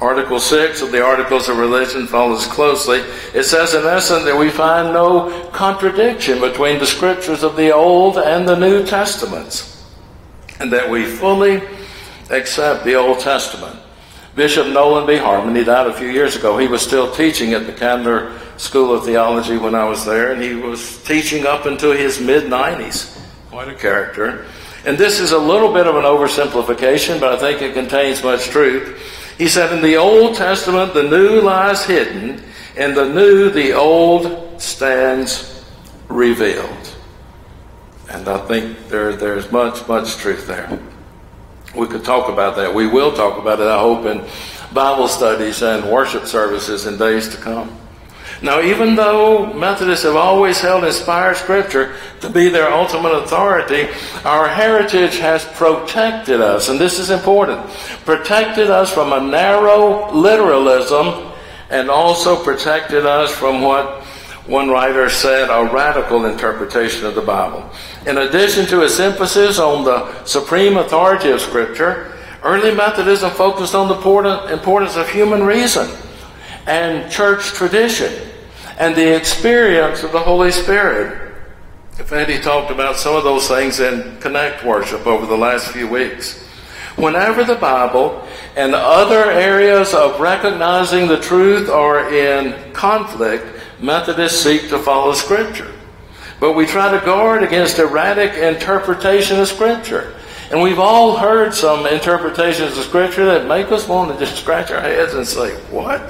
Article 0.00 0.38
6 0.38 0.80
of 0.82 0.92
the 0.92 1.04
Articles 1.04 1.48
of 1.48 1.58
Religion 1.58 2.06
follows 2.06 2.46
closely. 2.46 3.00
It 3.34 3.42
says, 3.42 3.74
in 3.74 3.84
essence, 3.84 4.24
that 4.24 4.38
we 4.38 4.48
find 4.48 4.92
no 4.92 5.48
contradiction 5.50 6.40
between 6.40 6.78
the 6.78 6.86
scriptures 6.86 7.42
of 7.42 7.56
the 7.56 7.72
Old 7.72 8.16
and 8.16 8.46
the 8.46 8.54
New 8.54 8.86
Testaments, 8.86 9.84
and 10.60 10.72
that 10.72 10.88
we 10.88 11.04
fully 11.04 11.62
accept 12.30 12.84
the 12.84 12.94
Old 12.94 13.18
Testament. 13.18 13.76
Bishop 14.36 14.68
Nolan 14.68 15.04
B. 15.04 15.16
Harmon, 15.16 15.56
he 15.56 15.64
died 15.64 15.88
a 15.88 15.92
few 15.92 16.06
years 16.06 16.36
ago. 16.36 16.58
He 16.58 16.68
was 16.68 16.80
still 16.80 17.12
teaching 17.12 17.54
at 17.54 17.66
the 17.66 17.72
Candler 17.72 18.38
School 18.56 18.94
of 18.94 19.04
Theology 19.04 19.56
when 19.56 19.74
I 19.74 19.82
was 19.82 20.04
there, 20.04 20.30
and 20.30 20.40
he 20.40 20.54
was 20.54 21.02
teaching 21.02 21.44
up 21.44 21.66
until 21.66 21.90
his 21.90 22.20
mid 22.20 22.44
90s. 22.44 23.20
Quite 23.50 23.68
a 23.68 23.74
character. 23.74 24.46
And 24.84 24.96
this 24.96 25.18
is 25.18 25.32
a 25.32 25.38
little 25.38 25.72
bit 25.72 25.88
of 25.88 25.96
an 25.96 26.04
oversimplification, 26.04 27.18
but 27.18 27.32
I 27.32 27.36
think 27.36 27.62
it 27.62 27.74
contains 27.74 28.22
much 28.22 28.44
truth. 28.44 29.16
He 29.38 29.48
said, 29.48 29.72
In 29.72 29.82
the 29.82 29.96
Old 29.96 30.36
Testament, 30.36 30.92
the 30.92 31.04
new 31.04 31.40
lies 31.40 31.84
hidden, 31.84 32.42
in 32.76 32.94
the 32.94 33.08
new, 33.08 33.50
the 33.50 33.72
old, 33.72 34.60
stands 34.60 35.64
revealed. 36.08 36.94
And 38.10 38.28
I 38.28 38.38
think 38.46 38.88
there, 38.88 39.14
there's 39.14 39.50
much, 39.50 39.86
much 39.88 40.16
truth 40.16 40.46
there 40.46 40.78
we 41.74 41.86
could 41.86 42.04
talk 42.04 42.28
about 42.28 42.56
that. 42.56 42.74
We 42.74 42.86
will 42.86 43.12
talk 43.12 43.38
about 43.38 43.60
it, 43.60 43.66
I 43.66 43.78
hope, 43.78 44.06
in 44.06 44.24
Bible 44.72 45.08
studies 45.08 45.62
and 45.62 45.90
worship 45.90 46.26
services 46.26 46.86
in 46.86 46.98
days 46.98 47.28
to 47.30 47.36
come. 47.36 47.76
Now, 48.40 48.60
even 48.60 48.94
though 48.94 49.52
Methodists 49.52 50.04
have 50.04 50.14
always 50.14 50.60
held 50.60 50.84
inspired 50.84 51.36
Scripture 51.36 51.94
to 52.20 52.30
be 52.30 52.48
their 52.48 52.72
ultimate 52.72 53.10
authority, 53.10 53.88
our 54.24 54.48
heritage 54.48 55.18
has 55.18 55.44
protected 55.44 56.40
us, 56.40 56.68
and 56.68 56.78
this 56.78 57.00
is 57.00 57.10
important, 57.10 57.68
protected 58.04 58.70
us 58.70 58.92
from 58.92 59.12
a 59.12 59.20
narrow 59.20 60.12
literalism 60.12 61.32
and 61.70 61.90
also 61.90 62.42
protected 62.42 63.04
us 63.04 63.32
from 63.32 63.60
what 63.60 64.04
one 64.46 64.70
writer 64.70 65.10
said, 65.10 65.50
a 65.50 65.70
radical 65.70 66.24
interpretation 66.24 67.04
of 67.04 67.14
the 67.14 67.20
Bible. 67.20 67.68
In 68.06 68.18
addition 68.18 68.66
to 68.66 68.82
its 68.82 68.98
emphasis 68.98 69.58
on 69.58 69.84
the 69.84 70.24
supreme 70.24 70.78
authority 70.78 71.30
of 71.30 71.40
Scripture, 71.40 72.16
early 72.44 72.74
Methodism 72.74 73.30
focused 73.32 73.74
on 73.74 73.88
the 73.88 74.52
importance 74.52 74.96
of 74.96 75.10
human 75.10 75.42
reason 75.42 75.90
and 76.66 77.10
church 77.10 77.44
tradition 77.46 78.27
and 78.78 78.94
the 78.94 79.16
experience 79.16 80.04
of 80.04 80.12
the 80.12 80.20
Holy 80.20 80.52
Spirit. 80.52 81.34
Eddie 82.12 82.40
talked 82.40 82.70
about 82.70 82.96
some 82.96 83.16
of 83.16 83.24
those 83.24 83.48
things 83.48 83.80
in 83.80 84.18
Connect 84.20 84.64
Worship 84.64 85.06
over 85.06 85.26
the 85.26 85.36
last 85.36 85.72
few 85.72 85.88
weeks. 85.88 86.42
Whenever 86.96 87.44
the 87.44 87.56
Bible 87.56 88.26
and 88.56 88.74
other 88.74 89.30
areas 89.30 89.92
of 89.92 90.18
recognizing 90.20 91.06
the 91.06 91.20
truth 91.20 91.68
are 91.68 92.12
in 92.14 92.72
conflict, 92.72 93.44
Methodists 93.80 94.40
seek 94.40 94.68
to 94.68 94.78
follow 94.78 95.12
Scripture. 95.12 95.72
But 96.40 96.54
we 96.54 96.66
try 96.66 96.96
to 96.96 97.04
guard 97.04 97.42
against 97.42 97.78
erratic 97.78 98.34
interpretation 98.34 99.38
of 99.40 99.48
Scripture. 99.48 100.14
And 100.50 100.62
we've 100.62 100.78
all 100.78 101.16
heard 101.16 101.52
some 101.52 101.86
interpretations 101.86 102.78
of 102.78 102.84
Scripture 102.84 103.26
that 103.26 103.46
make 103.46 103.70
us 103.70 103.86
want 103.86 104.12
to 104.12 104.24
just 104.24 104.40
scratch 104.40 104.70
our 104.70 104.80
heads 104.80 105.14
and 105.14 105.26
say, 105.26 105.54
What? 105.70 106.00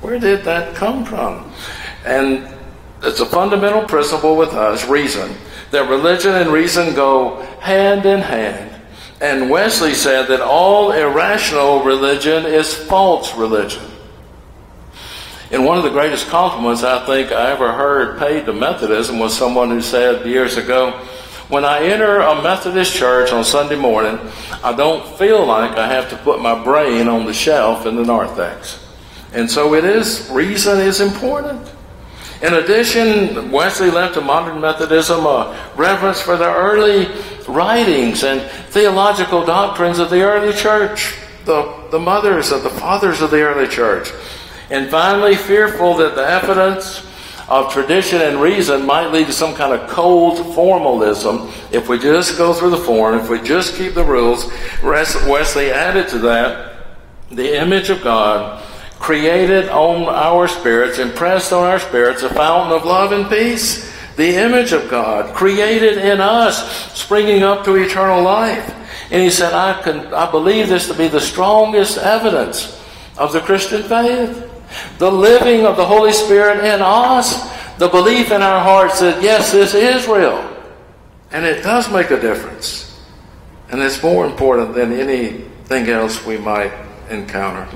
Where 0.00 0.18
did 0.18 0.44
that 0.44 0.74
come 0.74 1.04
from? 1.04 1.52
And 2.04 2.48
it's 3.02 3.20
a 3.20 3.26
fundamental 3.26 3.82
principle 3.82 4.36
with 4.36 4.52
us, 4.52 4.86
reason, 4.86 5.34
that 5.70 5.88
religion 5.88 6.34
and 6.34 6.50
reason 6.50 6.94
go 6.94 7.36
hand 7.60 8.06
in 8.06 8.20
hand. 8.20 8.82
And 9.20 9.50
Wesley 9.50 9.94
said 9.94 10.28
that 10.28 10.40
all 10.40 10.92
irrational 10.92 11.82
religion 11.82 12.46
is 12.46 12.74
false 12.74 13.34
religion. 13.36 13.84
And 15.50 15.64
one 15.64 15.76
of 15.76 15.84
the 15.84 15.90
greatest 15.90 16.28
compliments 16.28 16.84
I 16.84 17.04
think 17.06 17.32
I 17.32 17.50
ever 17.50 17.72
heard 17.72 18.18
paid 18.18 18.46
to 18.46 18.52
Methodism 18.52 19.18
was 19.18 19.36
someone 19.36 19.68
who 19.68 19.80
said 19.80 20.24
years 20.26 20.56
ago, 20.56 20.92
when 21.48 21.64
I 21.64 21.82
enter 21.82 22.20
a 22.20 22.40
Methodist 22.40 22.94
church 22.94 23.32
on 23.32 23.44
Sunday 23.44 23.74
morning, 23.74 24.18
I 24.62 24.74
don't 24.74 25.04
feel 25.18 25.44
like 25.44 25.76
I 25.76 25.88
have 25.88 26.08
to 26.10 26.16
put 26.18 26.40
my 26.40 26.62
brain 26.62 27.08
on 27.08 27.26
the 27.26 27.32
shelf 27.32 27.86
in 27.86 27.96
the 27.96 28.04
narthex. 28.04 28.78
And 29.32 29.50
so 29.50 29.74
it 29.74 29.84
is, 29.84 30.30
reason 30.30 30.78
is 30.78 31.00
important. 31.00 31.68
In 32.42 32.54
addition, 32.54 33.52
Wesley 33.52 33.90
left 33.90 34.14
to 34.14 34.22
modern 34.22 34.60
Methodism 34.62 35.26
a 35.26 35.72
reverence 35.76 36.22
for 36.22 36.38
the 36.38 36.50
early 36.50 37.06
writings 37.46 38.24
and 38.24 38.40
theological 38.70 39.44
doctrines 39.44 39.98
of 39.98 40.08
the 40.08 40.22
early 40.22 40.54
church, 40.54 41.16
the, 41.44 41.88
the 41.90 41.98
mothers 41.98 42.50
of 42.50 42.62
the 42.62 42.70
fathers 42.70 43.20
of 43.20 43.30
the 43.30 43.42
early 43.42 43.68
church. 43.68 44.10
And 44.70 44.88
finally, 44.88 45.36
fearful 45.36 45.96
that 45.98 46.14
the 46.14 46.26
evidence 46.26 47.06
of 47.48 47.72
tradition 47.72 48.22
and 48.22 48.40
reason 48.40 48.86
might 48.86 49.08
lead 49.08 49.26
to 49.26 49.32
some 49.32 49.54
kind 49.54 49.74
of 49.74 49.90
cold 49.90 50.54
formalism 50.54 51.50
if 51.72 51.88
we 51.88 51.98
just 51.98 52.38
go 52.38 52.54
through 52.54 52.70
the 52.70 52.78
form, 52.78 53.18
if 53.18 53.28
we 53.28 53.40
just 53.42 53.74
keep 53.74 53.92
the 53.92 54.04
rules. 54.04 54.50
Wesley 54.82 55.72
added 55.72 56.08
to 56.08 56.18
that 56.20 56.86
the 57.30 57.60
image 57.60 57.90
of 57.90 58.02
God 58.02 58.62
created 59.10 59.68
on 59.70 60.04
our 60.08 60.46
spirits, 60.46 61.00
impressed 61.00 61.52
on 61.52 61.64
our 61.64 61.80
spirits, 61.80 62.22
a 62.22 62.32
fountain 62.32 62.70
of 62.70 62.84
love 62.84 63.10
and 63.10 63.28
peace. 63.28 63.92
The 64.14 64.36
image 64.36 64.70
of 64.70 64.88
God 64.88 65.34
created 65.34 65.98
in 65.98 66.20
us, 66.20 66.96
springing 66.96 67.42
up 67.42 67.64
to 67.64 67.74
eternal 67.74 68.22
life. 68.22 68.72
And 69.10 69.20
he 69.20 69.28
said, 69.28 69.52
I, 69.52 69.82
can, 69.82 70.14
I 70.14 70.30
believe 70.30 70.68
this 70.68 70.86
to 70.86 70.94
be 70.94 71.08
the 71.08 71.20
strongest 71.20 71.98
evidence 71.98 72.80
of 73.18 73.32
the 73.32 73.40
Christian 73.40 73.82
faith. 73.82 74.48
The 74.98 75.10
living 75.10 75.66
of 75.66 75.76
the 75.76 75.84
Holy 75.84 76.12
Spirit 76.12 76.64
in 76.64 76.80
us, 76.80 77.50
the 77.78 77.88
belief 77.88 78.30
in 78.30 78.42
our 78.42 78.62
hearts 78.62 79.00
that 79.00 79.20
yes, 79.20 79.50
this 79.50 79.74
is 79.74 80.06
real. 80.06 80.38
And 81.32 81.44
it 81.44 81.64
does 81.64 81.90
make 81.90 82.12
a 82.12 82.20
difference. 82.20 82.96
And 83.70 83.82
it's 83.82 84.04
more 84.04 84.24
important 84.24 84.72
than 84.72 84.92
anything 84.92 85.88
else 85.88 86.24
we 86.24 86.38
might 86.38 86.72
encounter. 87.08 87.68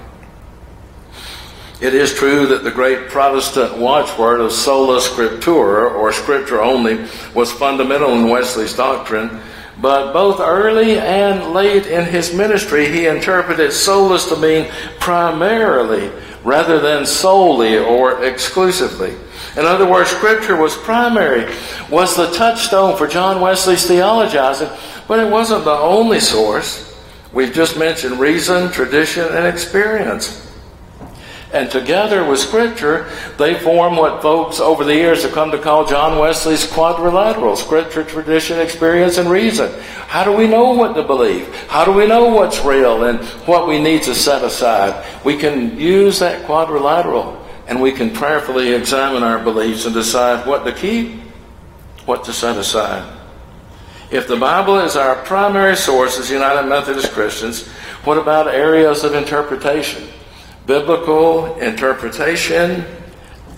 It 1.85 1.93
is 1.93 2.15
true 2.15 2.47
that 2.47 2.65
the 2.65 2.71
great 2.71 3.11
Protestant 3.11 3.77
watchword 3.77 4.41
of 4.41 4.53
sola 4.53 5.01
scriptura, 5.01 5.95
or 5.95 6.15
scripture 6.15 6.63
only, 6.63 7.05
was 7.35 7.53
fundamental 7.53 8.15
in 8.15 8.31
Wesley's 8.31 8.75
doctrine, 8.75 9.43
But 9.79 10.15
both 10.15 10.41
early 10.41 10.99
and 10.99 11.53
late 11.53 11.87
in 11.87 12.07
his 12.07 12.33
ministry, 12.33 12.91
he 12.91 13.07
interpreted 13.07 13.71
solus 13.71 14.31
to 14.31 14.37
mean 14.37 14.71
primarily 14.99 16.11
rather 16.43 16.81
than 16.81 17.05
solely 17.05 17.77
or 17.77 18.25
exclusively. 18.25 19.15
In 19.59 19.67
other 19.67 19.87
words, 19.87 20.09
Scripture 20.09 20.57
was 20.57 20.75
primary, 20.79 21.55
was 21.91 22.17
the 22.17 22.31
touchstone 22.33 22.97
for 22.97 23.07
John 23.07 23.43
Wesley's 23.43 23.87
theologizing, 23.87 24.75
but 25.07 25.19
it 25.19 25.31
wasn't 25.31 25.65
the 25.65 25.73
only 25.73 26.21
source. 26.21 26.99
We've 27.31 27.53
just 27.53 27.79
mentioned 27.79 28.19
reason, 28.19 28.73
tradition, 28.73 29.27
and 29.35 29.47
experience. 29.47 30.44
And 31.55 31.71
together 31.71 32.25
with 32.25 32.41
Scripture, 32.41 33.09
they 33.39 33.55
form 33.55 33.97
what 33.97 34.21
folks 34.21 34.59
over 34.59 34.83
the 34.83 34.97
years 34.97 35.23
have 35.23 35.31
come 35.31 35.53
to 35.53 35.59
call 35.59 35.87
John 35.87 36.19
Wesley's 36.19 36.67
quadrilateral 36.67 37.55
Scripture, 37.55 38.03
tradition, 38.03 38.59
experience, 38.59 39.19
and 39.19 39.31
reason. 39.31 39.73
How 40.09 40.25
do 40.25 40.33
we 40.33 40.49
know 40.49 40.73
what 40.73 40.95
to 40.95 41.05
believe? 41.05 41.55
How 41.69 41.85
do 41.85 41.93
we 41.93 42.09
know 42.09 42.25
what's 42.25 42.65
real 42.65 43.05
and 43.05 43.25
what 43.47 43.69
we 43.69 43.81
need 43.81 44.03
to 44.03 44.17
set 44.17 44.43
aside? 44.43 45.07
We 45.25 45.37
can 45.37 45.79
use 45.79 46.19
that 46.19 46.45
quadrilateral 46.45 47.41
and 47.69 47.81
we 47.81 47.93
can 47.93 48.11
prayerfully 48.11 48.73
examine 48.73 49.23
our 49.23 49.39
beliefs 49.39 49.85
and 49.85 49.95
decide 49.95 50.49
what 50.49 50.65
to 50.65 50.73
keep, 50.73 51.21
what 52.05 52.25
to 52.25 52.33
set 52.33 52.57
aside. 52.57 53.09
If 54.11 54.27
the 54.27 54.37
Bible 54.37 54.81
is 54.81 54.97
our 54.97 55.15
primary 55.23 55.77
source 55.77 56.19
as 56.19 56.29
United 56.29 56.69
Methodist 56.69 57.13
Christians, 57.13 57.69
what 58.03 58.19
about 58.19 58.49
areas 58.49 59.05
of 59.05 59.15
interpretation? 59.15 60.09
Biblical 60.67 61.57
interpretation, 61.57 62.85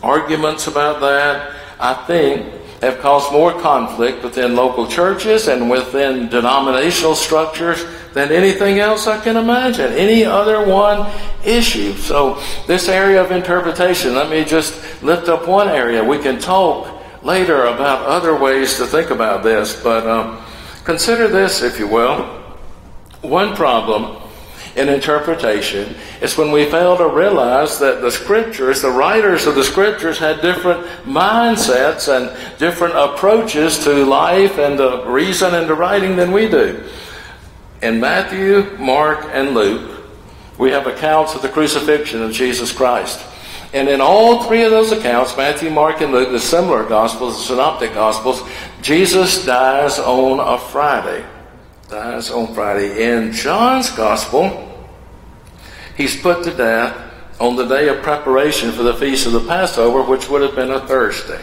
arguments 0.03 0.67
about 0.67 1.01
that, 1.01 1.55
I 1.79 1.95
think, 2.07 2.53
have 2.83 3.01
caused 3.01 3.33
more 3.33 3.59
conflict 3.61 4.23
within 4.23 4.55
local 4.55 4.87
churches 4.87 5.49
and 5.49 5.71
within 5.71 6.29
denominational 6.29 7.15
structures 7.15 7.85
than 8.13 8.31
anything 8.31 8.79
else 8.79 9.07
I 9.07 9.23
can 9.23 9.37
imagine, 9.37 9.93
any 9.93 10.25
other 10.25 10.67
one 10.67 11.11
issue. 11.45 11.95
So, 11.95 12.43
this 12.67 12.89
area 12.89 13.23
of 13.23 13.31
interpretation, 13.31 14.15
let 14.15 14.31
me 14.31 14.45
just 14.45 15.03
lift 15.03 15.29
up 15.29 15.49
one 15.49 15.69
area. 15.69 16.05
We 16.05 16.19
can 16.19 16.39
talk 16.39 16.93
later 17.23 17.65
about 17.65 18.07
other 18.07 18.37
ways 18.39 18.77
to 18.79 18.87
think 18.87 19.11
about 19.11 19.43
this, 19.43 19.81
but 19.83 20.07
um, 20.07 20.43
consider 20.85 21.29
this, 21.29 21.63
if 21.63 21.79
you 21.79 21.89
will. 21.89 22.25
One 23.23 23.57
problem 23.57 24.26
in 24.77 24.91
interpretation 24.91 25.95
is 26.21 26.37
when 26.37 26.53
we 26.53 26.71
fail 26.71 26.99
to 26.99 27.09
realize 27.09 27.79
that 27.79 28.03
the 28.03 28.11
scriptures, 28.11 28.83
the 28.83 28.91
writers 28.91 29.47
of 29.47 29.55
the 29.55 29.65
scriptures, 29.65 30.19
had 30.19 30.43
different 30.43 30.87
mindsets 31.05 32.09
and 32.15 32.59
different 32.59 32.95
approaches 32.95 33.79
to 33.85 34.05
life 34.05 34.59
and 34.59 34.77
to 34.77 35.03
reason 35.07 35.55
and 35.55 35.67
to 35.67 35.75
writing 35.75 36.17
than 36.17 36.31
we 36.31 36.47
do. 36.47 36.85
In 37.81 38.01
Matthew, 38.01 38.77
Mark, 38.79 39.27
and 39.33 39.55
Luke, 39.55 40.05
we 40.59 40.71
have 40.71 40.87
accounts 40.87 41.35
of 41.35 41.43
the 41.43 41.49
crucifixion 41.49 42.23
of 42.23 42.33
Jesus 42.33 42.71
Christ. 42.71 43.25
And 43.73 43.89
in 43.89 44.01
all 44.01 44.45
three 44.45 44.63
of 44.65 44.71
those 44.71 44.93
accounts, 44.93 45.37
Matthew, 45.37 45.71
Mark, 45.71 46.01
and 46.03 46.13
Luke, 46.13 46.31
the 46.31 46.39
similar 46.39 46.85
Gospels, 46.85 47.37
the 47.37 47.43
Synoptic 47.43 47.95
Gospels, 47.95 48.43
Jesus 48.83 49.45
dies 49.45 49.99
on 49.99 50.39
a 50.41 50.59
Friday. 50.59 51.25
Dies 51.89 52.31
on 52.31 52.53
Friday. 52.55 53.13
In 53.13 53.33
John's 53.33 53.91
Gospel, 53.91 54.67
He's 55.97 56.21
put 56.21 56.45
to 56.45 56.55
death 56.55 56.95
on 57.41 57.57
the 57.57 57.65
day 57.65 57.89
of 57.89 58.03
preparation 58.03 58.71
for 58.71 58.83
the 58.83 58.95
feast 58.95 59.27
of 59.27 59.33
the 59.33 59.41
Passover, 59.41 60.03
which 60.03 60.29
would 60.29 60.43
have 60.43 60.55
been 60.55 60.71
a 60.71 60.87
Thursday. 60.87 61.43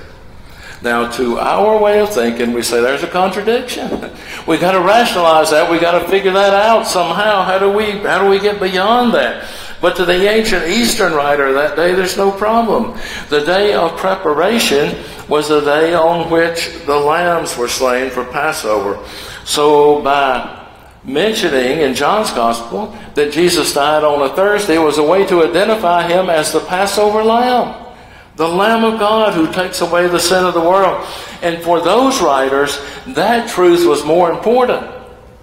Now, 0.84 1.10
to 1.12 1.40
our 1.40 1.82
way 1.82 2.00
of 2.02 2.14
thinking, 2.14 2.54
we 2.54 2.62
say 2.62 2.82
there's 2.82 3.04
a 3.04 3.08
contradiction. 3.08 3.90
we 4.48 4.58
got 4.58 4.74
to 4.74 4.82
rationalize 4.82 5.50
that. 5.52 5.72
We 5.72 5.80
got 5.80 6.00
to 6.00 6.08
figure 6.08 6.34
that 6.34 6.54
out 6.54 6.86
somehow. 6.86 7.44
How 7.44 7.58
do 7.58 7.72
we 7.72 7.92
how 7.92 8.22
do 8.22 8.30
we 8.30 8.40
get 8.40 8.60
beyond 8.60 9.14
that? 9.14 9.50
But 9.82 9.96
to 9.96 10.06
the 10.06 10.30
ancient 10.30 10.68
Eastern 10.68 11.14
writer 11.14 11.54
that 11.54 11.76
day, 11.76 11.94
there's 11.94 12.18
no 12.18 12.32
problem. 12.32 12.98
The 13.30 13.42
day 13.46 13.74
of 13.74 13.98
preparation 13.98 15.04
was 15.30 15.48
the 15.48 15.62
day 15.62 15.94
on 15.94 16.30
which 16.30 16.70
the 16.86 16.96
lambs 16.96 17.58
were 17.58 17.68
slain 17.68 18.10
for 18.10 18.25
Passover. 18.25 19.03
So 19.46 20.01
by 20.01 20.63
mentioning 21.03 21.80
in 21.80 21.94
John's 21.94 22.32
Gospel 22.32 22.98
that 23.15 23.32
Jesus 23.32 23.74
died 23.74 24.03
on 24.03 24.30
a 24.30 24.36
Thursday 24.36 24.75
it 24.75 24.80
was 24.80 24.98
a 24.98 25.03
way 25.03 25.25
to 25.25 25.44
identify 25.44 26.08
him 26.08 26.30
as 26.30 26.51
the 26.51 26.62
Passover 26.62 27.24
lamb, 27.24 27.94
the 28.36 28.48
Lamb 28.48 28.84
of 28.84 29.00
God 29.00 29.34
who 29.34 29.51
takes 29.51 29.82
away 29.82 30.08
the 30.08 30.20
sin 30.20 30.46
of 30.46 30.53
the 30.53 30.62
world. 30.62 31.06
And 31.42 31.62
for 31.62 31.82
those 31.82 32.22
writers, 32.22 32.80
that 33.08 33.50
truth 33.50 33.86
was 33.86 34.06
more 34.06 34.32
important 34.32 34.89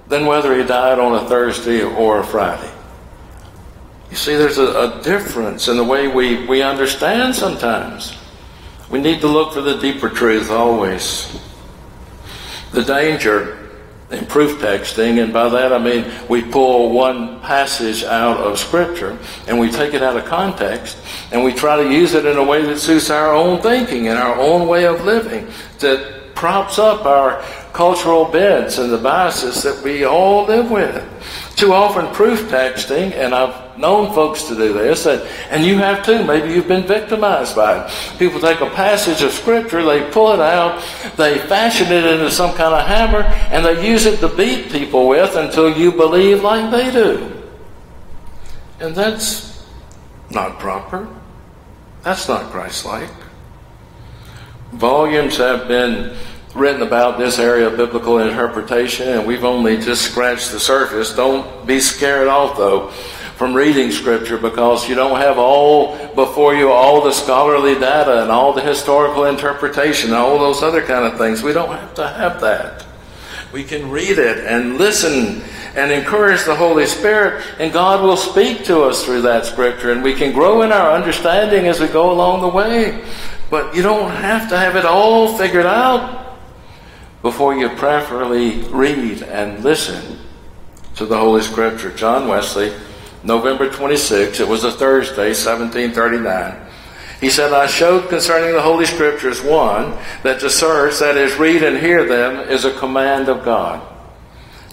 than 0.09 0.27
whether 0.27 0.57
he 0.57 0.65
died 0.65 0.99
on 0.99 1.15
a 1.15 1.29
Thursday 1.29 1.83
or 1.83 2.21
a 2.21 2.25
Friday. 2.25 2.71
You 4.11 4.17
see, 4.17 4.35
there's 4.35 4.59
a, 4.59 4.99
a 4.99 5.03
difference 5.03 5.69
in 5.69 5.77
the 5.77 5.85
way 5.85 6.09
we, 6.09 6.47
we 6.47 6.63
understand 6.63 7.35
sometimes. 7.37 8.17
We 8.91 9.01
need 9.01 9.21
to 9.21 9.29
look 9.29 9.53
for 9.53 9.61
the 9.61 9.79
deeper 9.79 10.09
truth 10.09 10.51
always. 10.51 11.41
The 12.73 12.83
danger 12.83 13.57
in 14.11 14.27
proof 14.27 14.61
texting, 14.61 15.23
and 15.23 15.33
by 15.33 15.49
that 15.49 15.73
I 15.73 15.79
mean 15.79 16.11
we 16.29 16.43
pull 16.43 16.91
one 16.91 17.41
passage 17.41 18.03
out 18.03 18.39
of 18.39 18.59
Scripture 18.59 19.17
and 19.47 19.59
we 19.59 19.71
take 19.71 19.95
it 19.95 20.03
out 20.03 20.17
of 20.17 20.25
context 20.25 20.99
and 21.31 21.45
we 21.45 21.53
try 21.53 21.77
to 21.81 21.93
use 21.93 22.15
it 22.15 22.27
in 22.27 22.37
a 22.37 22.43
way 22.43 22.63
that 22.63 22.79
suits 22.79 23.11
our 23.11 23.33
own 23.33 23.63
thinking 23.63 24.09
and 24.09 24.19
our 24.19 24.37
own 24.37 24.67
way 24.67 24.87
of 24.87 25.05
living 25.05 25.47
that 25.79 26.35
props 26.35 26.79
up 26.79 27.05
our 27.05 27.41
cultural 27.73 28.25
bents 28.25 28.79
and 28.79 28.93
the 28.93 28.99
biases 28.99 29.63
that 29.63 29.81
we 29.85 30.05
all 30.05 30.47
live 30.47 30.71
with. 30.71 31.05
Too 31.55 31.73
often, 31.73 32.13
proof 32.15 32.49
texting, 32.51 33.13
and 33.13 33.35
I've 33.35 33.70
known 33.81 34.15
folks 34.15 34.45
to 34.45 34.55
do 34.55 34.73
this, 34.73 35.07
and, 35.07 35.23
and 35.51 35.65
you 35.65 35.79
have 35.79 36.05
too. 36.05 36.23
Maybe 36.25 36.53
you've 36.53 36.69
been 36.69 36.87
victimized 36.87 37.57
by 37.57 37.85
it. 37.85 38.19
People 38.19 38.41
take 38.41 38.61
a 38.61 38.71
passage 38.71 39.23
of 39.23 39.33
Scripture, 39.33 39.83
they 39.85 40.09
pull 40.11 40.33
it 40.33 40.41
out, 40.41 40.83
they 41.17 41.39
fashion 41.39 41.91
it 41.91 42.05
into 42.05 42.31
some 42.31 42.55
kind 42.55 42.75
of 42.75 42.87
hammer, 42.87 43.23
and 43.53 43.65
they 43.65 43.87
use 43.87 44.07
it 44.07 44.21
to 44.21 44.29
beat 44.29 44.71
people 44.71 45.09
with 45.09 45.35
until 45.37 45.77
you 45.77 45.93
believe 45.93 46.43
like 46.43 46.71
they 46.71 46.91
do. 46.91 47.33
And 48.81 48.95
that's 48.95 49.67
not 50.31 50.59
proper. 50.59 51.09
That's 52.03 52.29
not 52.29 52.51
Christ 52.51 52.85
like. 52.87 53.11
Volumes 54.73 55.37
have 55.37 55.69
been 55.69 56.17
written 56.55 56.83
about 56.83 57.19
this 57.19 57.39
area 57.39 57.67
of 57.67 57.77
biblical 57.77 58.19
interpretation, 58.19 59.09
and 59.09 59.27
we've 59.27 59.45
only 59.45 59.77
just 59.77 60.03
scratched 60.03 60.53
the 60.53 60.61
surface. 60.61 61.15
Don't 61.15 61.67
be 61.67 61.81
scared 61.81 62.29
off, 62.29 62.57
though, 62.57 62.93
from 63.41 63.55
reading 63.55 63.91
Scripture 63.91 64.37
because 64.37 64.87
you 64.87 64.95
don't 64.95 65.19
have 65.19 65.39
all 65.39 65.97
before 66.15 66.55
you 66.55 66.71
all 66.71 67.01
the 67.01 67.11
scholarly 67.11 67.73
data 67.73 68.21
and 68.21 68.31
all 68.31 68.53
the 68.53 68.61
historical 68.61 69.25
interpretation 69.25 70.11
and 70.11 70.19
all 70.19 70.39
those 70.39 70.63
other 70.63 70.83
kind 70.83 71.11
of 71.11 71.17
things. 71.17 71.43
We 71.43 71.55
don't 71.55 71.71
have 71.71 71.95
to 71.95 72.07
have 72.07 72.43
that. 72.43 72.85
We 73.51 73.65
can 73.65 73.91
read 73.91 74.19
it 74.19 74.45
and 74.45 74.77
listen 74.77 75.41
and 75.75 75.91
encourage 75.91 76.45
the 76.45 76.55
Holy 76.55 76.85
Spirit, 76.85 77.43
and 77.59 77.73
God 77.73 78.03
will 78.03 78.19
speak 78.19 78.67
to 78.67 78.83
us 78.83 79.07
through 79.07 79.23
that 79.23 79.47
Scripture, 79.47 79.91
and 79.91 80.03
we 80.03 80.13
can 80.13 80.35
grow 80.35 80.61
in 80.61 80.71
our 80.71 80.93
understanding 80.93 81.67
as 81.67 81.81
we 81.81 81.89
go 81.89 82.13
along 82.13 82.43
the 82.43 82.49
way. 82.49 83.03
But 83.49 83.75
you 83.75 83.81
don't 83.81 84.11
have 84.11 84.51
to 84.51 84.59
have 84.59 84.77
it 84.77 84.85
all 84.85 85.39
figured 85.39 85.65
out 85.65 86.37
before 87.23 87.57
you 87.57 87.71
prayerfully 87.71 88.59
read 88.65 89.23
and 89.23 89.65
listen 89.65 90.19
to 90.97 91.07
the 91.07 91.17
Holy 91.17 91.41
Scripture. 91.41 91.91
John 91.95 92.29
Wesley, 92.29 92.75
November 93.23 93.71
26, 93.71 94.41
it 94.41 94.49
was 94.49 94.65
a 94.65 94.73
Thursday, 94.73 95.29
1739. 95.29 96.67
He 97.21 97.29
said, 97.29 97.53
I 97.53 97.67
showed 97.67 98.09
concerning 98.09 98.55
the 98.55 98.63
Holy 98.63 98.87
Scriptures, 98.87 99.43
one, 99.43 99.97
that 100.23 100.41
to 100.41 100.49
search, 100.49 100.99
that 101.01 101.17
is, 101.17 101.37
read 101.37 101.63
and 101.63 101.77
hear 101.77 102.07
them, 102.07 102.49
is 102.49 102.65
a 102.65 102.77
command 102.79 103.29
of 103.29 103.45
God. 103.45 103.87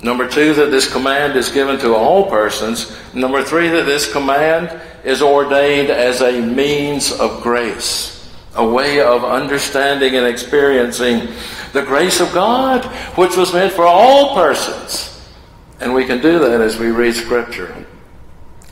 Number 0.01 0.29
two, 0.29 0.53
that 0.53 0.71
this 0.71 0.91
command 0.91 1.35
is 1.35 1.49
given 1.49 1.77
to 1.79 1.95
all 1.95 2.29
persons. 2.29 2.95
Number 3.13 3.43
three, 3.43 3.67
that 3.69 3.85
this 3.85 4.09
command 4.11 4.79
is 5.03 5.21
ordained 5.21 5.89
as 5.89 6.21
a 6.21 6.39
means 6.39 7.11
of 7.11 7.41
grace 7.41 8.17
a 8.57 8.67
way 8.67 8.99
of 8.99 9.23
understanding 9.23 10.15
and 10.15 10.25
experiencing 10.25 11.27
the 11.73 11.83
grace 11.83 12.19
of 12.19 12.33
God, 12.33 12.83
which 13.15 13.37
was 13.37 13.53
meant 13.53 13.71
for 13.71 13.85
all 13.85 14.33
persons. 14.33 15.13
And 15.79 15.93
we 15.93 16.05
can 16.05 16.21
do 16.21 16.39
that 16.39 16.59
as 16.59 16.77
we 16.77 16.89
read 16.89 17.13
Scripture. 17.13 17.85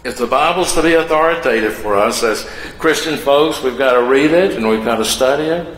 If 0.05 0.17
the 0.17 0.27
Bible's 0.27 0.71
to 0.75 0.83
be 0.83 0.93
authoritative 0.93 1.73
for 1.73 1.95
us 1.95 2.21
as 2.21 2.47
Christian 2.77 3.17
folks, 3.17 3.63
we've 3.63 3.75
got 3.75 3.93
to 3.93 4.03
read 4.03 4.29
it 4.29 4.51
and 4.51 4.69
we've 4.69 4.85
got 4.85 4.97
to 4.97 5.05
study 5.05 5.45
it. 5.45 5.77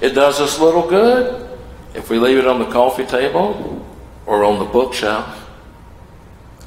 It 0.00 0.14
does 0.14 0.40
us 0.40 0.58
little 0.58 0.88
good 0.88 1.46
if 1.94 2.08
we 2.08 2.18
leave 2.18 2.38
it 2.38 2.46
on 2.46 2.60
the 2.60 2.70
coffee 2.70 3.04
table 3.04 3.86
or 4.24 4.42
on 4.42 4.58
the 4.58 4.64
bookshelf. 4.64 5.50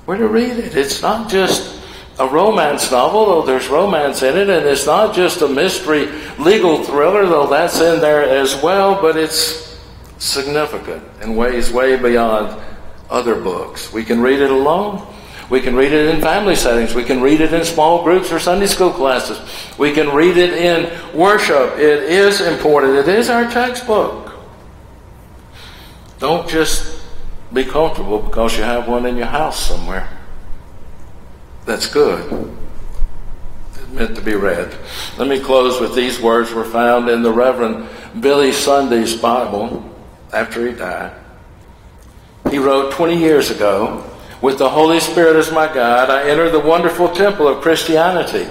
We're 0.06 0.18
to 0.18 0.28
read 0.28 0.60
it. 0.60 0.78
It's 0.78 1.02
not 1.02 1.28
just 1.28 1.82
a 2.20 2.28
romance 2.28 2.92
novel, 2.92 3.26
though 3.26 3.46
there's 3.48 3.68
romance 3.68 4.22
in 4.22 4.38
it, 4.38 4.52
and 4.52 4.68
it's 4.68 4.86
not 4.86 5.16
just 5.16 5.42
a 5.42 5.48
mystery 5.48 6.08
legal 6.38 6.84
thriller, 6.84 7.26
though 7.26 7.48
that's 7.48 7.82
in 7.82 8.00
there 8.00 8.22
as 8.30 8.62
well, 8.62 9.02
but 9.02 9.18
it's 9.18 9.76
significant 10.20 11.04
in 11.24 11.36
ways 11.36 11.72
way 11.72 11.96
beyond 11.96 12.62
other 13.10 13.42
books. 13.42 13.92
We 13.92 14.04
can 14.04 14.22
read 14.22 14.40
it 14.40 14.52
alone. 14.52 15.08
We 15.52 15.60
can 15.60 15.76
read 15.76 15.92
it 15.92 16.16
in 16.16 16.22
family 16.22 16.56
settings. 16.56 16.96
We 16.96 17.04
can 17.04 17.22
read 17.22 17.42
it 17.42 17.52
in 17.52 17.66
small 17.66 18.06
groups 18.06 18.32
or 18.32 18.40
Sunday 18.40 18.68
school 18.68 18.90
classes. 18.90 19.38
We 19.78 19.92
can 19.92 20.08
read 20.16 20.38
it 20.38 20.54
in 20.54 21.14
worship. 21.14 21.78
It 21.78 22.04
is 22.04 22.40
important. 22.40 22.96
It 22.96 23.10
is 23.10 23.30
our 23.30 23.52
textbook. 23.52 24.32
Don't 26.20 26.48
just 26.48 27.04
be 27.52 27.66
comfortable 27.66 28.20
because 28.20 28.56
you 28.56 28.64
have 28.64 28.88
one 28.88 29.06
in 29.06 29.18
your 29.18 29.26
house 29.26 29.60
somewhere. 29.68 30.10
That's 31.66 31.92
good. 31.92 32.56
It's 33.74 33.88
meant 33.90 34.16
to 34.16 34.22
be 34.22 34.36
read. 34.36 34.74
Let 35.18 35.28
me 35.28 35.42
close 35.42 35.82
with 35.82 35.94
these 35.94 36.18
words 36.22 36.54
were 36.54 36.64
found 36.64 37.10
in 37.10 37.24
the 37.24 37.32
Reverend 37.34 37.90
Billy 38.22 38.54
Sunday's 38.54 39.18
Bible 39.18 39.84
after 40.32 40.66
he 40.66 40.74
died. 40.74 41.12
He 42.50 42.58
wrote 42.58 42.94
20 42.94 43.18
years 43.18 43.52
ago, 43.52 44.08
with 44.42 44.58
the 44.58 44.70
Holy 44.70 45.00
Spirit 45.00 45.36
as 45.36 45.52
my 45.52 45.68
guide, 45.68 46.10
I 46.10 46.30
entered 46.30 46.52
the 46.52 46.60
wonderful 46.60 47.10
temple 47.10 47.48
of 47.48 47.62
Christianity. 47.62 48.50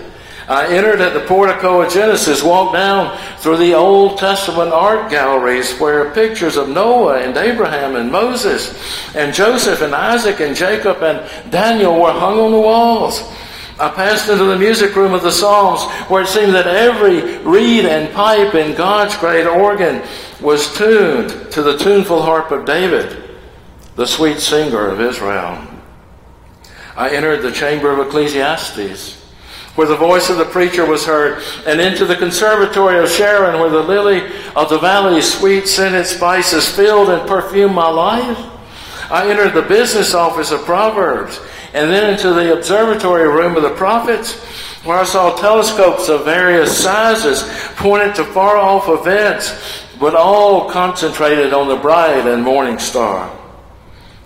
I 0.48 0.66
entered 0.66 1.00
at 1.00 1.14
the 1.14 1.20
portico 1.20 1.81
of 1.81 1.92
Genesis, 1.92 2.42
walked 2.42 2.74
down 2.74 3.16
through 3.38 3.59
the 3.59 3.74
Old 3.74 4.18
Testament 4.18 4.72
art 4.72 5.09
galleries 5.09 5.79
where 5.79 6.11
pictures 6.11 6.57
of 6.57 6.68
Noah 6.68 7.20
and 7.20 7.37
Abraham 7.37 7.94
and 7.94 8.11
Moses 8.11 8.74
and 9.14 9.33
Joseph 9.33 9.81
and 9.81 9.94
Isaac 9.94 10.40
and 10.40 10.57
Jacob 10.57 11.05
and 11.05 11.53
Daniel 11.53 12.00
were 12.00 12.11
hung 12.11 12.40
on 12.40 12.50
the 12.50 12.59
walls. 12.59 13.22
I 13.79 13.90
passed 13.90 14.29
into 14.29 14.44
the 14.44 14.59
music 14.59 14.96
room 14.96 15.14
of 15.14 15.22
the 15.22 15.31
Psalms 15.31 15.85
where 16.11 16.22
it 16.22 16.29
seemed 16.29 16.55
that 16.55 16.66
every 16.66 17.38
reed 17.38 17.87
and 17.87 18.12
pipe 18.12 18.57
in 18.57 18.74
God's 18.74 19.16
great 19.16 19.46
organ 19.46 20.03
was 20.40 20.76
tuned 20.76 21.53
to 21.53 21.62
the 21.62 21.79
tuneful 21.79 22.22
harp 22.22 22.50
of 22.50 22.66
David, 22.66 23.22
the 23.94 24.07
sweet 24.07 24.40
singer 24.40 24.88
of 24.88 25.00
Israel. 25.00 25.80
I 26.96 27.11
entered 27.11 27.42
the 27.42 27.53
chamber 27.53 27.90
of 27.90 28.07
Ecclesiastes, 28.07 29.14
where 29.74 29.87
the 29.87 29.96
voice 29.96 30.29
of 30.29 30.37
the 30.37 30.44
preacher 30.44 30.85
was 30.85 31.07
heard, 31.07 31.42
and 31.66 31.81
into 31.81 32.05
the 32.05 32.16
conservatory 32.16 32.98
of 32.98 33.09
Sharon, 33.09 33.61
where 33.61 33.70
the 33.70 33.83
lily 33.83 34.22
of 34.57 34.68
the 34.68 34.79
valley, 34.79 35.22
sweet 35.22 35.66
scented 35.68 36.07
spices, 36.07 36.68
filled 36.68 37.09
and 37.09 37.29
perfumed 37.29 37.74
my 37.74 37.88
life. 37.88 38.38
I 39.11 39.31
entered 39.31 39.55
the 39.55 39.62
business 39.62 40.14
office 40.14 40.50
of 40.50 40.64
Proverbs, 40.64 41.40
and 41.72 41.90
then 41.90 42.12
into 42.12 42.33
the 42.35 42.53
observatory 42.57 43.29
room 43.29 43.57
of 43.57 43.62
the 43.62 43.74
prophets, 43.74 44.35
where 44.85 44.98
I 44.98 45.05
saw 45.05 45.37
telescopes 45.37 46.09
of 46.09 46.24
various 46.24 46.76
sizes 46.76 47.42
pointed 47.76 48.14
to 48.16 48.24
far 48.24 48.57
off 48.57 48.88
events, 48.88 49.85
but 50.00 50.14
all 50.14 50.70
concentrated 50.70 51.53
on 51.53 51.68
the 51.68 51.76
bright 51.76 52.26
and 52.26 52.42
morning 52.42 52.79
star. 52.79 53.37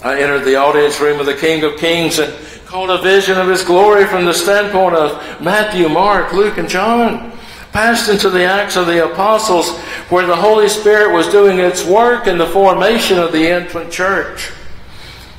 I 0.02 0.20
entered 0.20 0.44
the 0.44 0.56
audience 0.56 1.00
room 1.00 1.18
of 1.18 1.26
the 1.26 1.34
King 1.34 1.64
of 1.64 1.76
Kings 1.78 2.18
and 2.18 2.32
called 2.74 2.90
a 2.90 3.02
vision 3.02 3.38
of 3.38 3.46
his 3.46 3.62
glory 3.62 4.04
from 4.04 4.24
the 4.24 4.34
standpoint 4.34 4.96
of 4.96 5.40
Matthew, 5.40 5.88
Mark, 5.88 6.32
Luke, 6.32 6.58
and 6.58 6.68
John. 6.68 7.30
Passed 7.70 8.08
into 8.08 8.28
the 8.28 8.42
Acts 8.42 8.74
of 8.74 8.88
the 8.88 9.12
Apostles, 9.12 9.78
where 10.10 10.26
the 10.26 10.34
Holy 10.34 10.68
Spirit 10.68 11.14
was 11.14 11.28
doing 11.28 11.60
its 11.60 11.84
work 11.84 12.26
in 12.26 12.36
the 12.36 12.48
formation 12.48 13.16
of 13.16 13.30
the 13.30 13.48
infant 13.48 13.92
church. 13.92 14.50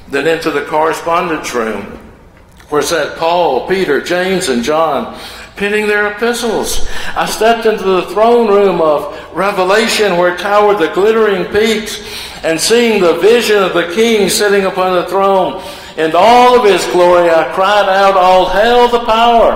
Then 0.07 0.27
into 0.27 0.49
the 0.49 0.63
correspondence 0.63 1.53
room, 1.53 1.83
where 2.69 2.81
sat 2.81 3.17
Paul, 3.17 3.67
Peter, 3.67 3.99
James, 3.99 4.47
and 4.47 4.63
John, 4.63 5.19
penning 5.57 5.87
their 5.87 6.13
epistles. 6.13 6.87
I 7.17 7.25
stepped 7.25 7.65
into 7.65 7.83
the 7.83 8.05
throne 8.13 8.47
room 8.47 8.79
of 8.79 9.13
Revelation, 9.35 10.15
where 10.15 10.37
towered 10.37 10.79
the 10.79 10.93
glittering 10.93 11.51
peaks, 11.51 12.01
and 12.45 12.57
seeing 12.57 13.01
the 13.01 13.15
vision 13.15 13.61
of 13.61 13.73
the 13.73 13.91
King 13.93 14.29
sitting 14.29 14.63
upon 14.63 14.95
the 14.95 15.09
throne, 15.09 15.61
in 15.97 16.11
all 16.15 16.59
of 16.59 16.65
his 16.65 16.85
glory, 16.87 17.29
I 17.29 17.51
cried 17.53 17.87
out, 17.89 18.17
All 18.17 18.49
hail 18.49 18.87
the 18.87 19.05
power 19.05 19.53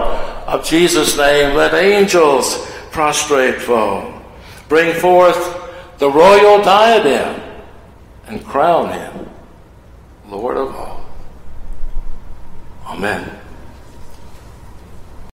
of 0.47 0.65
Jesus' 0.65 1.17
name. 1.17 1.55
Let 1.55 1.73
angels 1.73 2.65
prostrate 2.91 3.61
fall. 3.61 4.21
Bring 4.67 4.93
forth 4.99 5.57
the 5.97 6.09
royal 6.09 6.63
diadem 6.63 7.41
and 8.27 8.45
crown 8.45 8.91
him 8.93 9.29
Lord 10.29 10.57
of 10.57 10.75
all. 10.75 11.05
Amen. 12.85 13.38